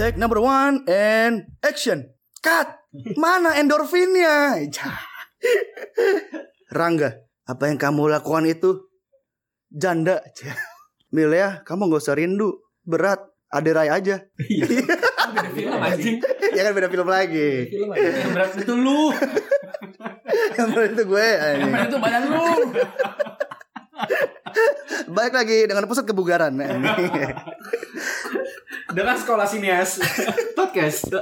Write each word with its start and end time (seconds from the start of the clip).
Take 0.00 0.16
number 0.16 0.40
one 0.40 0.88
and 0.88 1.60
action. 1.60 2.08
Cut. 2.40 2.72
Mana 3.20 3.60
endorfinnya? 3.60 4.56
Rangga, 6.72 7.20
apa 7.44 7.68
yang 7.68 7.76
kamu 7.76 8.08
lakukan 8.08 8.48
itu 8.48 8.88
janda. 9.68 10.24
Cah. 10.32 10.56
Mil 11.12 11.28
ya, 11.36 11.60
kamu 11.68 11.92
gak 11.92 12.00
usah 12.00 12.16
rindu. 12.16 12.64
Berat, 12.80 13.20
aderai 13.52 13.92
aja. 13.92 14.24
Beda 14.40 15.50
film 15.52 15.76
anjing. 15.76 16.16
ya 16.56 16.60
kan 16.64 16.72
beda 16.72 16.88
film 16.88 17.04
lagi. 17.04 17.68
Film 17.68 17.92
aja. 17.92 18.08
Yang 18.24 18.30
berat 18.32 18.50
itu 18.56 18.72
lu. 18.72 19.12
Yang 20.56 20.68
berat 20.72 20.90
itu 20.96 21.04
gue. 21.04 21.28
Yang 21.60 21.70
berat 21.76 21.88
itu 21.92 21.98
badan 22.00 22.22
lu. 22.24 22.48
Baik 25.06 25.32
lagi 25.32 25.58
dengan 25.66 25.86
pusat 25.86 26.04
kebugaran. 26.04 26.54
Dengan 28.90 29.14
sekolah 29.14 29.46
sinias 29.46 30.02
podcast. 30.52 31.14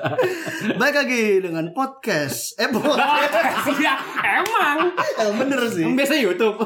Baik 0.75 0.95
lagi 0.97 1.23
dengan 1.39 1.69
podcast. 1.71 2.57
Eh, 2.57 2.65
podcast. 2.65 3.69
Iya, 3.79 3.93
emang. 4.41 4.89
Yang 4.97 5.35
bener 5.37 5.61
sih. 5.69 5.85
Biasa 5.85 6.15
YouTube. 6.17 6.57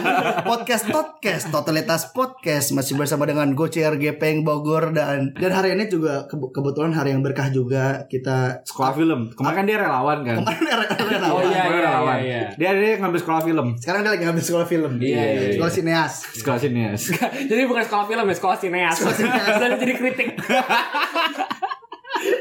podcast 0.48 0.86
podcast 0.86 1.50
totalitas 1.50 2.14
podcast 2.14 2.70
masih 2.70 2.94
bersama 2.94 3.26
dengan 3.26 3.50
Gocer 3.52 3.98
Gepeng 3.98 4.46
Bogor 4.46 4.94
dan 4.94 5.34
dan 5.34 5.50
hari 5.50 5.74
ini 5.74 5.90
juga 5.90 6.30
kebe- 6.30 6.54
kebetulan 6.54 6.94
hari 6.94 7.10
yang 7.10 7.26
berkah 7.26 7.50
juga 7.50 8.06
kita 8.06 8.62
sekolah 8.62 8.94
film. 8.94 9.20
Kemarin 9.34 9.56
kan 9.56 9.64
dia 9.66 9.78
relawan 9.82 10.18
kan. 10.22 10.36
kemarin 10.38 10.62
era 10.62 10.84
Oh 10.86 11.02
relawan. 11.02 11.42
iya 11.42 11.58
iya 11.58 11.80
relawan. 11.82 12.16
iya. 12.16 12.38
iya. 12.38 12.42
Dia 12.54 12.70
dia 12.72 12.92
ngambil 12.96 13.18
sekolah 13.18 13.42
film. 13.42 13.66
sekarang 13.76 14.00
dia 14.00 14.12
lagi 14.14 14.22
ngambil 14.22 14.44
sekolah 14.44 14.66
film 14.68 14.92
Iya, 14.96 15.10
iya, 15.10 15.26
iya. 15.26 15.52
sekolah 15.58 15.72
sineas 16.14 16.36
Sekolah 16.36 16.58
sinias. 16.58 17.02
Jadi 17.42 17.62
bukan 17.64 17.82
sekolah 17.82 18.04
film 18.06 18.24
ya, 18.24 18.34
sekolah 18.34 18.56
sineas. 18.56 18.94
Sekolah 18.94 19.16
sineas. 19.16 19.54
Dan 19.62 19.70
jadi 19.76 19.92
kritik. 19.94 20.28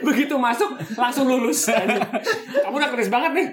Begitu 0.04 0.36
masuk 0.36 0.70
langsung 0.94 1.26
lulus. 1.26 1.66
Kamu 1.66 2.76
udah 2.76 2.90
kritis 2.90 3.10
banget 3.10 3.32
nih. 3.34 3.48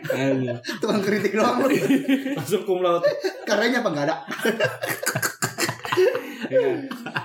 tukang 0.77 1.01
kritik 1.01 1.33
doang 1.33 1.62
lu 1.62 1.73
Masuk 2.39 2.62
cum 2.62 2.81
laude. 2.81 3.06
karyanya 3.43 3.81
apa 3.81 3.89
enggak 3.89 4.06
ada 4.06 4.17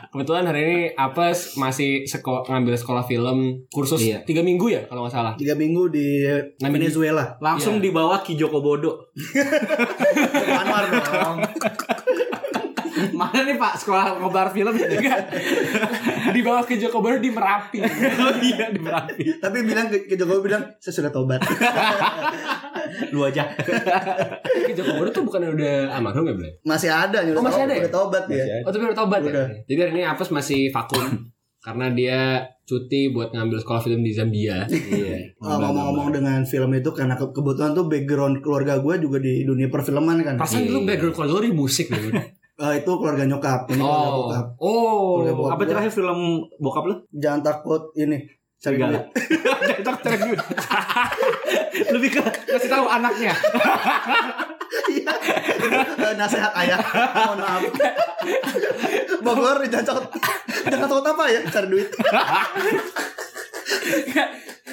Kebetulan 0.09 0.46
hari 0.46 0.62
ini 0.64 0.78
Apes 0.94 1.56
masih 1.56 2.03
seko- 2.03 2.46
ngambil 2.46 2.75
sekolah 2.75 3.03
film 3.03 3.66
kursus 3.68 4.00
Iya. 4.00 4.22
tiga 4.22 4.40
minggu 4.40 4.68
ya 4.68 4.86
kalau 4.86 5.03
nggak 5.03 5.14
salah. 5.14 5.34
tiga 5.34 5.53
minggu 5.53 5.90
di 5.90 6.22
Ngambil- 6.58 6.81
Venezuela 6.81 7.25
Langsung 7.40 7.78
Iya. 7.78 7.84
di 7.84 7.90
bawah 7.92 8.20
Ki 8.20 8.34
Joko 8.34 8.59
Bodo. 8.59 9.09
Anwar 10.53 10.84
dong 10.88 11.38
Mana 13.12 13.40
nih 13.42 13.56
Pak 13.56 13.73
sekolah 13.78 14.16
ngobar 14.18 14.48
film 14.50 14.72
ya? 14.73 14.88
Di 16.30 16.40
bawah 16.40 16.62
ke 16.62 16.76
Joko 16.76 17.00
Baru 17.00 17.18
di 17.18 17.30
Merapi. 17.30 17.84
oh 17.84 18.36
iya 18.40 18.70
di 18.70 18.80
Merapi. 18.80 19.23
tapi 19.38 19.62
bilang 19.62 19.88
ke, 19.88 20.06
ke 20.06 20.16
Jokowi 20.16 20.40
bilang 20.46 20.64
saya 20.78 20.94
sudah 20.96 21.09
tobat 21.09 21.44
Lu 23.09 23.22
aja. 23.22 23.44
Ke 23.58 24.72
Joko 24.74 24.96
Baru 24.96 25.09
tuh 25.09 25.24
bukan 25.24 25.52
udah 25.52 25.92
almarhum 25.92 26.24
ya, 26.24 26.34
Bre? 26.34 26.50
masih 26.64 26.88
ada 26.88 27.20
Oh, 27.30 27.42
masih 27.42 27.64
ada 27.64 27.74
ya? 27.74 27.81
udah 27.81 27.94
tobat 27.94 28.24
ya 28.28 28.44
Oh, 28.62 28.70
tapi 28.70 28.84
udah 28.86 28.98
tobat 28.98 29.20
Udah. 29.22 29.46
ya? 29.46 29.46
Jadi 29.66 29.80
hari 29.81 29.92
ini 29.94 30.04
Apes 30.04 30.30
masih 30.30 30.70
vakum. 30.70 31.31
karena 31.59 31.88
dia 31.90 32.20
cuti 32.62 33.08
buat 33.09 33.31
ngambil 33.31 33.56
sekolah 33.58 33.80
film 33.80 34.00
di 34.00 34.12
Zambia. 34.12 34.68
Iya. 34.68 35.31
Oh, 35.38 35.56
ngomong-ngomong 35.58 36.12
dengan 36.12 36.44
film 36.44 36.68
itu 36.72 36.92
karena 36.92 37.16
ke- 37.16 37.31
kebetulan 37.31 37.72
tuh 37.72 37.88
background 37.88 38.36
keluarga 38.38 38.78
gue 38.78 39.00
juga 39.00 39.18
di 39.18 39.44
dunia 39.44 39.68
perfilman 39.68 40.20
kan. 40.22 40.36
Perasaan 40.36 40.64
dulu 40.66 40.84
background 40.84 41.14
keluarga 41.14 41.34
lu 41.34 41.44
di 41.46 41.54
musik 41.54 41.88
nih. 41.88 42.12
Eh, 42.54 42.73
itu 42.78 42.92
keluarga 42.94 43.26
nyokap, 43.26 43.66
ini 43.68 43.82
keluarga 43.82 44.06
Oh. 44.06 44.18
bokap. 44.22 44.46
Oh. 44.58 45.09
Keluarga 45.18 45.34
bokap. 45.34 45.54
Apa 45.58 45.64
terakhir 45.66 45.92
film 45.92 46.20
bokap 46.62 46.84
lu? 46.86 46.96
Jangan 47.12 47.42
takut 47.42 47.90
ini. 47.96 48.22
Cari 48.62 48.78
duit. 48.78 49.04
Jangan 49.73 49.96
cari 50.00 50.18
duit. 50.22 50.40
Lebih 51.98 52.09
ke 52.14 52.22
kasih 52.48 52.70
tahu 52.70 52.86
anaknya. 52.86 53.34
Iya. 54.86 55.14
Nasihat 56.14 56.53
ayah. 56.56 56.80
Mohon 57.25 57.40
maaf. 57.41 57.64
Bogor 59.20 59.58
jangan 59.66 59.85
takut. 59.90 60.06
Jangan 60.64 60.88
takut 60.88 61.06
apa 61.09 61.24
ya? 61.28 61.41
Cari 61.44 61.68
duit. 61.68 61.90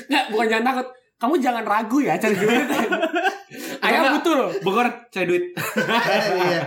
Nggak, 0.07 0.25
bukan 0.31 0.47
jangan 0.47 0.65
takut. 0.69 0.87
Kamu 1.17 1.35
jangan 1.37 1.65
ragu 1.65 1.99
ya 2.01 2.15
cari 2.17 2.37
duit. 2.37 2.65
Ayah 3.81 4.01
butuh 4.15 4.35
loh. 4.37 4.51
Bogor 4.61 4.87
cari 5.09 5.25
duit. 5.27 5.45
Iya. 5.57 6.63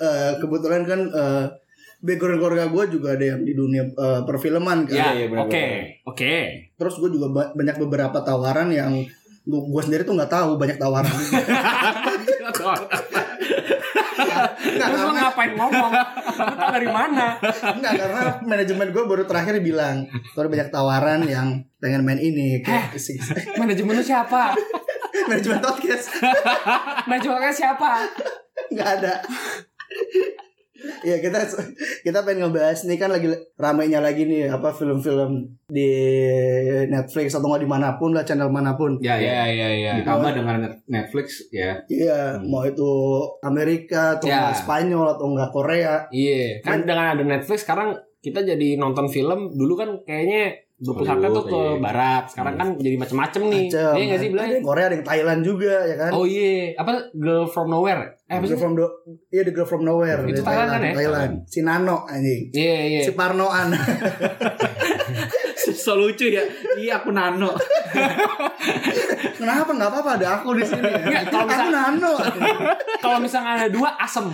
Eh, 0.00 0.32
kebetulan 0.40 0.82
kan 0.82 1.00
eh, 1.06 1.44
background 2.00 2.40
keluarga 2.40 2.64
gue 2.72 2.84
juga 2.88 3.12
ada 3.12 3.24
yang 3.36 3.44
di 3.44 3.52
dunia 3.52 3.84
eh, 3.84 4.20
perfilman 4.24 4.88
kan. 4.88 4.96
Ya, 4.96 5.08
iya, 5.12 5.26
benar, 5.28 5.44
oke. 5.44 5.52
benar. 5.52 6.08
Oke. 6.08 6.34
Terus 6.74 6.94
gue 6.96 7.10
juga 7.12 7.26
ba- 7.28 7.52
banyak 7.52 7.76
beberapa 7.78 8.18
tawaran 8.20 8.72
yang 8.72 8.96
gue 9.44 9.82
sendiri 9.82 10.04
tuh 10.04 10.16
nggak 10.16 10.32
tahu 10.32 10.56
banyak 10.56 10.76
tawaran. 10.76 11.10
Nggak, 11.10 11.44
Terus 14.60 15.00
lo 15.00 15.10
karena, 15.10 15.20
ngapain 15.26 15.52
ngomong? 15.56 15.92
Tau 16.36 16.70
dari 16.72 16.88
mana? 16.88 17.36
nggak, 17.76 17.92
karena 17.98 18.22
manajemen 18.44 18.88
gue 18.92 19.04
baru 19.04 19.24
terakhir 19.24 19.60
bilang 19.60 20.04
tuh 20.32 20.46
banyak 20.46 20.68
tawaran 20.68 21.24
yang 21.24 21.60
pengen 21.76 22.04
main 22.04 22.20
ini 22.20 22.60
kayak 22.60 22.94
Manajemen 23.60 23.96
lu 23.96 24.04
siapa? 24.04 24.52
manajemen 25.20 25.60
podcast 25.60 26.10
Manajemennya 27.08 27.52
siapa? 27.52 28.06
nggak 28.70 28.88
ada. 29.00 29.14
Iya 31.00 31.16
kita 31.18 31.38
kita 32.02 32.18
pengen 32.22 32.48
ngebahas 32.48 32.84
nih 32.84 32.96
kan 32.96 33.08
lagi 33.08 33.26
ramainya 33.56 34.00
lagi 34.00 34.24
nih 34.24 34.48
apa 34.48 34.68
film-film 34.70 35.48
di 35.66 35.90
Netflix 36.86 37.32
atau 37.32 37.48
nggak 37.48 37.62
di 37.62 37.70
mana 37.70 37.96
pun 37.96 38.12
lah 38.12 38.22
channel 38.22 38.48
mana 38.48 38.74
pun. 38.74 39.00
Ya 39.00 39.16
ya. 39.16 39.48
iya, 39.48 39.68
iya. 39.70 39.92
Ditambah 40.00 40.30
dengan 40.32 40.60
Netflix 40.86 41.48
ya. 41.48 41.80
Iya, 41.86 42.36
Hmm. 42.36 42.48
mau 42.48 42.62
itu 42.62 42.90
Amerika 43.40 44.16
atau 44.16 44.28
Ya. 44.28 44.52
Spanyol 44.52 45.16
atau 45.16 45.26
nggak 45.30 45.50
Korea. 45.50 46.04
Iya, 46.08 46.60
kan 46.60 46.84
dengan 46.84 47.16
ada 47.16 47.24
Netflix 47.24 47.64
sekarang 47.64 47.96
kita 48.20 48.44
jadi 48.44 48.76
nonton 48.76 49.08
film 49.08 49.48
dulu 49.56 49.74
kan 49.74 49.96
kayaknya 50.04 50.52
berpusatnya 50.80 51.28
tuh 51.28 51.44
ke 51.44 51.56
iya. 51.56 51.76
barat. 51.76 52.24
Sekarang 52.28 52.54
kan 52.56 52.68
jadi 52.76 52.96
macem-macem 52.96 53.42
nih. 53.48 53.64
Iya 53.68 54.04
nggak 54.06 54.20
sih 54.20 54.28
Ada 54.28 54.32
bilangnya? 54.32 54.56
yang 54.56 54.64
Korea, 54.64 54.84
ada 54.88 54.96
yang 54.96 55.06
Thailand 55.06 55.40
juga 55.44 55.74
ya 55.84 55.96
kan. 55.96 56.10
Oh 56.12 56.24
iya, 56.24 56.72
apa 56.76 56.90
Girl 57.12 57.44
from 57.44 57.68
Nowhere? 57.68 58.16
Eh, 58.30 58.38
Girl 58.38 58.62
from 58.62 58.78
the, 58.78 58.86
iya 59.34 59.42
the 59.42 59.50
girl 59.50 59.66
from 59.66 59.82
nowhere. 59.82 60.22
Itu 60.22 60.46
Thailand 60.46 60.70
kan 60.70 60.80
ya? 60.86 60.92
Thailand. 60.94 61.32
Si 61.50 61.66
Nano 61.66 62.06
anjing. 62.06 62.54
Iya 62.54 62.78
iya. 62.86 63.00
Si 63.02 63.12
Parnoan. 63.18 63.74
So 65.80 65.96
lucu 65.96 66.28
ya. 66.28 66.44
Iya 66.76 67.00
aku 67.00 67.12
nano. 67.12 67.52
Kenapa 69.36 69.70
nggak 69.72 69.90
apa-apa 69.92 70.10
ada 70.20 70.26
aku 70.40 70.56
di 70.56 70.64
sini. 70.64 70.84
Nggak, 70.84 71.32
kalau 71.32 71.48
aku 71.48 71.68
Nano. 71.72 72.12
Kalau 73.00 73.18
misalnya 73.20 73.64
ada 73.64 73.68
dua 73.72 73.96
asem. 73.96 74.28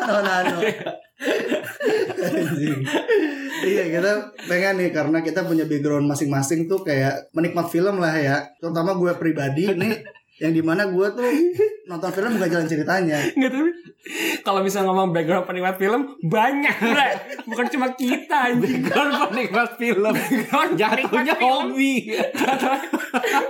Nano 0.00 0.18
Nano. 0.24 0.58
Iya 3.64 3.84
kita 3.88 4.12
pengen 4.48 4.74
nih 4.80 4.90
karena 4.92 5.18
kita 5.20 5.44
punya 5.44 5.64
background 5.68 6.08
masing-masing 6.08 6.68
tuh 6.68 6.80
kayak 6.84 7.28
menikmat 7.36 7.68
film 7.68 8.00
lah 8.00 8.16
ya. 8.16 8.36
Terutama 8.60 8.96
gue 8.96 9.12
pribadi 9.16 9.68
nih 9.68 10.23
yang 10.42 10.50
di 10.50 10.62
mana 10.66 10.90
gue 10.90 11.06
tuh 11.14 11.22
nonton 11.90 12.10
film 12.10 12.34
bukan 12.34 12.50
jalan 12.50 12.66
ceritanya. 12.66 13.18
Nggak 13.38 13.50
tapi 13.54 13.70
kalau 14.44 14.60
misalnya 14.60 14.92
ngomong 14.92 15.16
background 15.16 15.46
penikmat 15.48 15.76
film 15.80 16.00
banyak, 16.20 16.76
Bre. 16.76 17.08
Bukan 17.48 17.66
cuma 17.72 17.86
kita 17.96 18.52
anjing. 18.52 18.84
Kan 18.84 19.32
penikmat 19.32 19.80
film. 19.80 20.12
Background 20.12 20.72
Jatuhnya 20.76 21.08
penikmat 21.08 21.38
film. 21.38 21.48
hobi. 21.72 21.94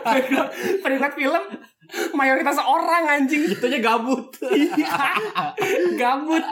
Background 0.05 0.51
penikmat 0.85 1.13
film 1.17 1.43
mayoritas 2.15 2.57
orang 2.63 3.03
anjing. 3.09 3.43
Jatuhnya 3.49 3.81
gabut. 3.83 4.31
Iya. 4.47 4.95
Gabut. 5.99 6.45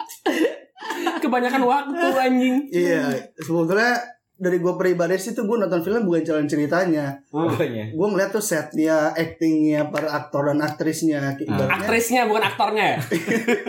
Kebanyakan 1.22 1.62
waktu 1.62 2.06
anjing. 2.18 2.56
Iya, 2.74 3.30
sebetulnya 3.38 4.02
dari 4.42 4.58
gue 4.58 4.74
pribadi 4.74 5.14
sih 5.16 5.30
tuh 5.30 5.46
gue 5.46 5.54
nonton 5.54 5.78
film 5.80 6.02
bukan 6.02 6.26
jalan 6.26 6.50
ceritanya. 6.50 7.14
Makanya. 7.30 7.94
Gue 7.94 8.06
melihat 8.10 8.34
tuh 8.34 8.42
setnya, 8.42 9.14
actingnya, 9.14 9.86
para 9.86 10.10
aktor 10.10 10.50
dan 10.50 10.58
aktrisnya. 10.58 11.38
Ibaratnya 11.38 11.78
Aktrisnya 11.78 12.26
bukan 12.26 12.42
aktornya 12.42 12.84
ya. 12.84 12.98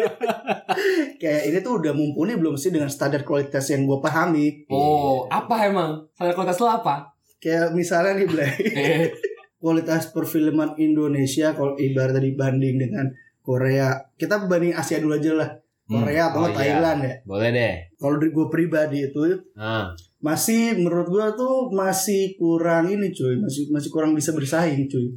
kayak 1.21 1.41
ini 1.47 1.57
tuh 1.61 1.77
udah 1.77 1.93
mumpuni 1.93 2.33
belum 2.33 2.55
sih 2.55 2.69
dengan 2.69 2.89
standar 2.89 3.21
kualitas 3.21 3.69
yang 3.69 3.85
gue 3.85 3.99
pahami. 3.99 4.65
Oh, 4.67 5.29
apa 5.29 5.69
emang? 5.69 6.09
Standar 6.11 6.33
kualitas 6.33 6.57
lo 6.57 6.69
apa? 6.71 7.13
Kayak 7.37 7.75
misalnya 7.75 8.17
nih 8.17 8.25
Blay, 8.25 8.51
Eh, 8.73 9.05
kualitas 9.61 10.09
perfilman 10.09 10.73
Indonesia 10.75 11.51
kalau 11.51 11.75
ibaratnya 11.75 12.23
dibanding 12.23 12.75
dengan 12.79 13.05
Korea, 13.39 13.91
kita 14.15 14.47
banding 14.47 14.73
Asia 14.73 14.97
dulu 14.97 15.13
aja 15.13 15.31
lah. 15.35 15.49
Korea 15.83 16.31
atau 16.31 16.39
Oh, 16.39 16.47
nggak 16.47 16.55
iya. 16.55 16.59
Thailand 16.79 16.99
ya. 17.03 17.13
boleh 17.27 17.49
deh. 17.51 17.73
Kalau 17.93 18.15
dari 18.15 18.31
gue 18.31 18.47
pribadi 18.47 18.97
itu 19.03 19.19
Nah, 19.53 19.91
masih 20.23 20.79
menurut 20.79 21.11
gue 21.11 21.25
tuh 21.35 21.67
masih 21.75 22.39
kurang 22.39 22.87
ini 22.87 23.11
cuy, 23.11 23.35
masih 23.43 23.67
masih 23.69 23.91
kurang 23.91 24.15
bisa 24.15 24.31
bersaing 24.31 24.87
cuy. 24.87 25.11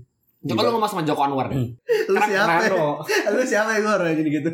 coba 0.47 0.63
lu 0.63 0.79
ngomong 0.79 0.91
sama 0.91 1.03
Joko 1.03 1.23
Anwar 1.27 1.47
deh. 1.51 1.59
Lu 2.11 2.19
Karena 2.19 2.27
siapa? 2.27 2.71
ya? 2.71 2.71
Lu 3.35 3.43
siapa 3.43 3.71
yang 3.79 3.83
gue 3.83 4.15
jadi 4.23 4.31
gitu? 4.31 4.51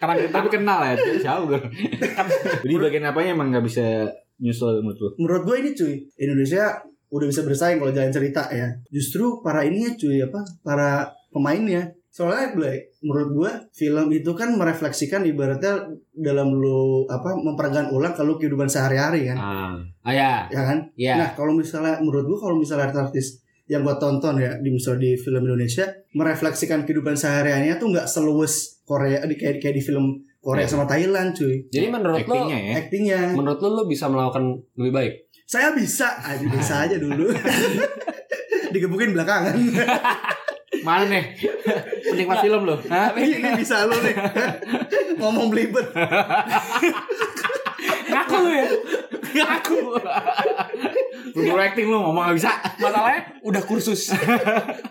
Karena 0.00 0.12
Tapi 0.28 0.48
kenal 0.56 0.80
ya, 0.88 0.92
siapa 1.20 1.40
gue. 1.52 1.60
Jadi 2.64 2.74
bagian 2.80 3.04
apanya 3.08 3.36
emang 3.36 3.52
nggak 3.52 3.64
bisa 3.64 4.08
nyusul 4.40 4.82
menurut 4.82 4.98
lu? 4.98 5.08
menurut 5.22 5.42
gue 5.46 5.56
ini 5.62 5.70
cuy 5.78 5.94
Indonesia 6.18 6.74
udah 7.14 7.26
bisa 7.30 7.46
bersaing 7.46 7.78
kalau 7.78 7.94
jalan 7.94 8.10
cerita 8.10 8.50
ya 8.50 8.66
justru 8.90 9.38
para 9.46 9.62
ininya 9.62 9.94
cuy 9.94 10.18
apa 10.26 10.42
para 10.66 10.90
pemainnya 11.30 11.94
soalnya 12.14 12.54
Blay, 12.54 12.94
menurut 13.02 13.28
gue 13.34 13.50
film 13.74 14.06
itu 14.14 14.30
kan 14.38 14.54
merefleksikan 14.54 15.26
ibaratnya 15.26 15.82
dalam 16.14 16.54
lu 16.54 17.10
apa 17.10 17.34
memperagakan 17.34 17.90
ulang 17.90 18.14
kalau 18.14 18.38
kehidupan 18.38 18.70
sehari-hari 18.70 19.26
kan? 19.26 19.34
Ah, 19.34 19.74
ah 20.06 20.14
ya, 20.14 20.32
ya 20.46 20.62
kan? 20.62 20.78
Ya. 20.94 21.18
nah 21.18 21.34
kalau 21.34 21.50
misalnya 21.50 21.98
menurut 21.98 22.30
gue 22.30 22.38
kalau 22.38 22.54
misalnya 22.54 22.94
artis 22.94 23.42
yang 23.66 23.82
gue 23.82 23.96
tonton 23.98 24.38
ya 24.38 24.54
di 24.62 24.70
misalnya 24.70 25.02
di 25.02 25.18
film 25.18 25.42
Indonesia 25.42 25.90
merefleksikan 26.14 26.86
kehidupan 26.86 27.18
sehari-harinya 27.18 27.82
tuh 27.82 27.90
nggak 27.90 28.06
seluas 28.06 28.78
Korea 28.86 29.26
di 29.26 29.34
kayak 29.34 29.58
kayak 29.58 29.74
di 29.74 29.82
film 29.82 30.14
Korea 30.38 30.68
Iya. 30.68 30.70
sama 30.70 30.84
Thailand 30.86 31.34
cuy. 31.34 31.66
Jadi 31.66 31.86
menurut 31.90 32.20
lo, 32.20 32.36
Actingnya 32.36 32.58
ya. 32.60 32.72
aktingnya 32.78 33.20
menurut 33.34 33.58
lo 33.58 33.68
lo 33.74 33.82
bisa 33.88 34.06
melakukan 34.06 34.54
lebih 34.78 34.92
baik. 34.94 35.12
saya 35.44 35.74
bisa. 35.74 36.14
Aja 36.22 36.44
bisa 36.46 36.74
aja 36.86 36.96
dulu. 37.00 37.26
Digebukin 38.76 39.16
belakangan 39.16 39.56
Mana 40.84 41.08
nih? 41.08 41.24
Penikmat 42.12 42.44
film 42.44 42.68
lu? 42.68 42.76
Hah? 42.92 43.16
ini 43.16 43.50
bisa 43.56 43.88
lu 43.88 43.96
nih 44.04 44.14
ngomong 45.16 45.48
belibet 45.48 45.88
Ngaku 48.04 48.36
lo 48.36 48.50
ya. 48.52 48.66
Aku. 49.58 49.76
Lu 51.34 51.56
acting 51.58 51.88
lu 51.90 51.98
ngomong 51.98 52.30
gak 52.30 52.36
bisa. 52.38 52.52
Masalahnya 52.78 53.40
udah 53.42 53.62
kursus. 53.64 54.12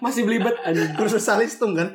Masih 0.03 0.25
belibet 0.27 0.57
kursus 0.97 1.23
salistung 1.23 1.77
kan 1.77 1.93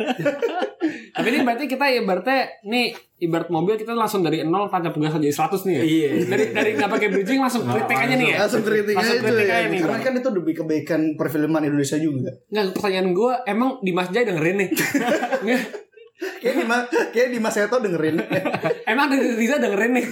Tapi 1.19 1.35
ini 1.35 1.39
berarti 1.43 1.65
kita 1.67 1.85
ibaratnya 1.91 2.47
nih 2.63 2.95
ibarat 3.19 3.51
mobil 3.51 3.75
kita 3.75 3.91
langsung 3.99 4.23
dari 4.23 4.47
nol 4.47 4.71
tancap 4.71 4.95
gas 4.95 5.19
jadi 5.19 5.35
100 5.35 5.67
nih 5.67 5.75
ya. 5.75 5.83
Iya. 5.83 6.09
Dari 6.31 6.45
dari 6.55 6.71
nggak 6.79 6.91
pakai 6.95 7.09
bridging 7.11 7.41
langsung 7.43 7.67
kritik 7.67 7.99
aja 7.99 8.15
nih 8.15 8.29
ya. 8.31 8.37
langsung 8.47 8.63
kritik 8.63 8.95
aja 8.95 9.03
Langsung 9.03 9.19
kritik 9.27 9.49
ya. 9.51 9.57
aja 9.59 9.67
nih, 9.67 9.81
karena 9.83 9.99
kan 9.99 10.13
itu 10.15 10.29
demi 10.31 10.53
kebaikan 10.55 11.01
perfilman 11.19 11.63
Indonesia 11.67 11.99
juga 11.99 12.31
Nggak 12.55 12.65
pertanyaan 12.79 13.09
gue 13.11 13.33
emang 13.51 13.71
Dimas 13.83 14.09
Jaya 14.15 14.31
dengerin 14.31 14.57
nih. 14.63 14.71
Kayak 16.19 16.55
di 16.57 16.65
Ma- 16.65 16.83
kayak 17.09 17.29
di 17.31 17.39
Mas 17.39 17.55
Eto 17.55 17.79
dengerin 17.79 18.19
emang 18.91 19.07
Riza 19.11 19.57
dengerin 19.57 19.93
nih. 19.93 20.07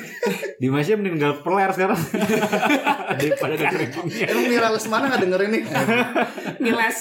Dimasnya 0.57 0.95
mending 0.95 1.17
gal 1.17 1.35
peler 1.41 1.67
sekarang. 1.69 1.99
Daripada 3.19 3.55
dengerin. 3.55 3.91
emang 4.25 4.45
Mira 4.47 4.69
Lesmana 4.69 5.05
nggak 5.09 5.23
dengerin 5.23 5.51
nih 5.51 5.63
Ngiles. 6.63 6.99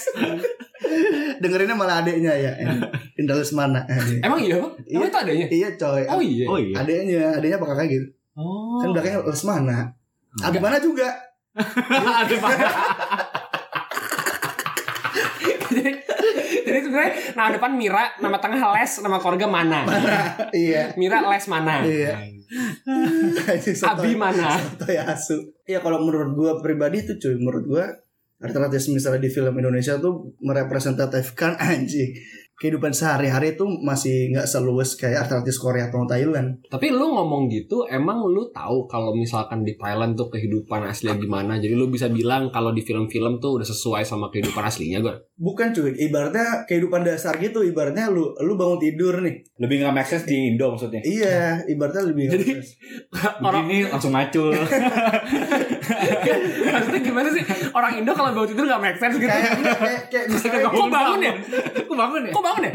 dengerinnya 1.38 1.74
malah 1.74 2.00
adeknya 2.00 2.30
ya 2.32 2.52
Indra 3.16 3.36
Lesmana 3.36 3.86
Emang 4.20 4.38
iya 4.38 4.58
bang? 4.58 4.74
Emang 4.88 5.08
itu 5.08 5.18
adanya? 5.18 5.46
iya 5.50 5.70
coy 5.72 6.04
Oh 6.06 6.20
iya. 6.20 6.46
Oh 6.46 6.58
iya. 6.58 6.76
adeknya 6.76 7.22
adeknya 7.34 7.58
apa 7.58 7.68
kakak 7.68 7.88
gitu 7.88 8.08
Oh. 8.36 8.78
kan 8.78 8.92
belakangnya 8.92 9.22
Lesmana 9.24 9.78
Abi 10.38 10.58
mana 10.58 10.78
juga 10.78 11.08
Ada 11.56 12.36
pak. 12.36 12.52
Sebenarnya 16.96 17.36
nama 17.36 17.50
depan 17.52 17.72
Mira, 17.76 18.04
nama 18.24 18.38
tengah 18.40 18.60
Les, 18.80 18.92
nama 19.04 19.20
keluarga 19.20 19.48
mana? 19.52 19.80
iya 20.56 20.96
Mira 20.96 21.20
Les 21.28 21.46
mana? 21.52 21.84
iya. 21.84 22.16
Abi 23.92 24.16
mana? 24.16 24.56
Sotoy 24.56 24.96
asu 24.96 25.38
iya 25.68 25.84
kalau 25.84 26.00
menurut 26.08 26.32
gua 26.40 26.52
pribadi 26.64 27.04
tuh 27.04 27.20
cuy 27.20 27.36
menurut 27.36 27.68
gua 27.68 27.86
artis 28.40 28.88
misalnya 28.92 29.26
di 29.26 29.32
film 29.32 29.52
Indonesia 29.58 30.00
tuh 30.00 30.32
merepresentatifkan 30.40 31.60
anjing 31.76 32.16
kehidupan 32.56 32.90
sehari-hari 32.90 33.52
itu 33.52 33.68
masih 33.78 34.32
nggak 34.32 34.46
seluas 34.46 34.96
kayak 34.96 35.28
artis 35.28 35.56
Korea 35.56 35.86
atau 35.86 36.04
Thailand 36.04 36.56
Tapi 36.66 36.88
lu 36.88 37.04
ngomong 37.10 37.48
gitu, 37.48 37.84
emang 37.86 38.24
lu 38.24 38.48
tahu 38.50 38.86
kalau 38.86 39.12
misalkan 39.12 39.62
di 39.62 39.76
Thailand 39.76 40.14
tuh 40.14 40.28
kehidupan 40.30 40.82
aslinya 40.82 41.16
gimana? 41.18 41.56
Jadi 41.56 41.72
lu 41.72 41.88
bisa 41.88 42.08
bilang 42.08 42.48
kalau 42.50 42.72
di 42.72 42.80
film-film 42.80 43.38
tuh 43.38 43.60
udah 43.60 43.66
sesuai 43.66 44.02
sama 44.02 44.30
kehidupan 44.30 44.62
aslinya 44.62 45.00
gue. 45.00 45.16
bukan 45.36 45.68
cuy 45.70 45.92
ibaratnya 45.92 46.64
kehidupan 46.64 47.04
dasar 47.04 47.36
gitu 47.36 47.60
ibaratnya 47.62 48.08
lu 48.08 48.32
lu 48.40 48.56
bangun 48.56 48.80
tidur 48.80 49.20
nih 49.20 49.44
Lebih 49.58 49.76
nggak 49.82 49.92
make 49.94 50.08
sense 50.08 50.24
di 50.24 50.48
Indo 50.48 50.72
maksudnya. 50.72 51.04
iya 51.04 51.60
ibaratnya 51.66 52.08
lebih 52.08 52.32
Jadi- 52.32 52.56
Orang 53.44 53.68
Begini 53.68 53.84
langsung 53.86 54.16
macul. 54.16 54.56
maksudnya 56.66 57.02
gimana 57.02 57.28
sih? 57.30 57.44
Orang 57.70 57.92
Indo 57.96 58.12
kalau 58.12 58.32
bangun 58.32 58.50
tidur 58.50 58.64
gak 58.66 58.80
make 58.80 58.96
sense 58.96 59.16
gitu. 59.18 59.28
kayak 59.28 59.52
kayak 59.76 60.02
kayak 60.08 60.26
misalnya 60.30 60.60
Kok 60.66 60.88
bangun 60.90 61.20
ya? 61.20 61.34
Kok 61.82 61.96
bangun 61.96 62.22
ya? 62.22 62.32
Bangun 62.46 62.64
ya? 62.64 62.74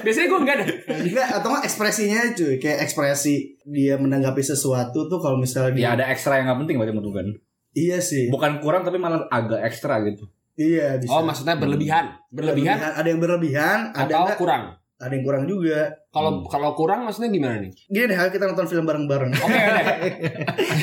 Biasanya 0.00 0.26
gue 0.26 0.40
enggak 0.40 0.56
deh. 0.58 0.68
Enggak, 1.04 1.28
atau 1.30 1.48
nggak 1.50 1.64
ekspresinya 1.64 2.20
cuy 2.32 2.56
kayak 2.56 2.78
ekspresi 2.82 3.34
dia 3.62 3.94
menanggapi 3.94 4.40
sesuatu 4.40 5.04
tuh 5.06 5.18
kalau 5.18 5.36
misalnya 5.36 5.70
dia 5.70 5.82
Ya 5.82 5.90
ada 5.92 6.04
ekstra 6.06 6.36
yang 6.36 6.48
nggak 6.48 6.60
penting 6.64 6.76
berarti 6.76 6.94
menurut 6.94 7.14
kan. 7.14 7.28
iya 7.72 8.00
sih 8.00 8.26
Bukan 8.26 8.58
kurang 8.58 8.82
tapi 8.82 8.96
malah 8.96 9.28
agak 9.28 9.60
ekstra 9.62 10.00
gitu. 10.02 10.24
iya 10.56 10.96
bisa 10.96 11.12
Oh, 11.12 11.20
maksudnya 11.20 11.54
berlebihan. 11.54 12.16
Berlebihan 12.28 12.80
ada 12.80 13.04
yang 13.04 13.16
berlebihan 13.16 13.92
ada 13.92 14.08
atau 14.08 14.24
nggak 14.26 14.38
kurang? 14.38 14.62
Ada 15.00 15.16
yang 15.16 15.24
kurang 15.24 15.48
juga 15.48 15.88
Kalau 16.12 16.44
kalau 16.44 16.76
kurang 16.76 17.08
maksudnya 17.08 17.32
gimana 17.32 17.56
nih? 17.56 17.72
gini 17.88 18.04
deh 18.12 18.18
kita 18.28 18.44
nonton 18.44 18.68
film 18.68 18.84
bareng-bareng 18.84 19.32
Oke, 19.32 19.48
udah. 19.48 19.86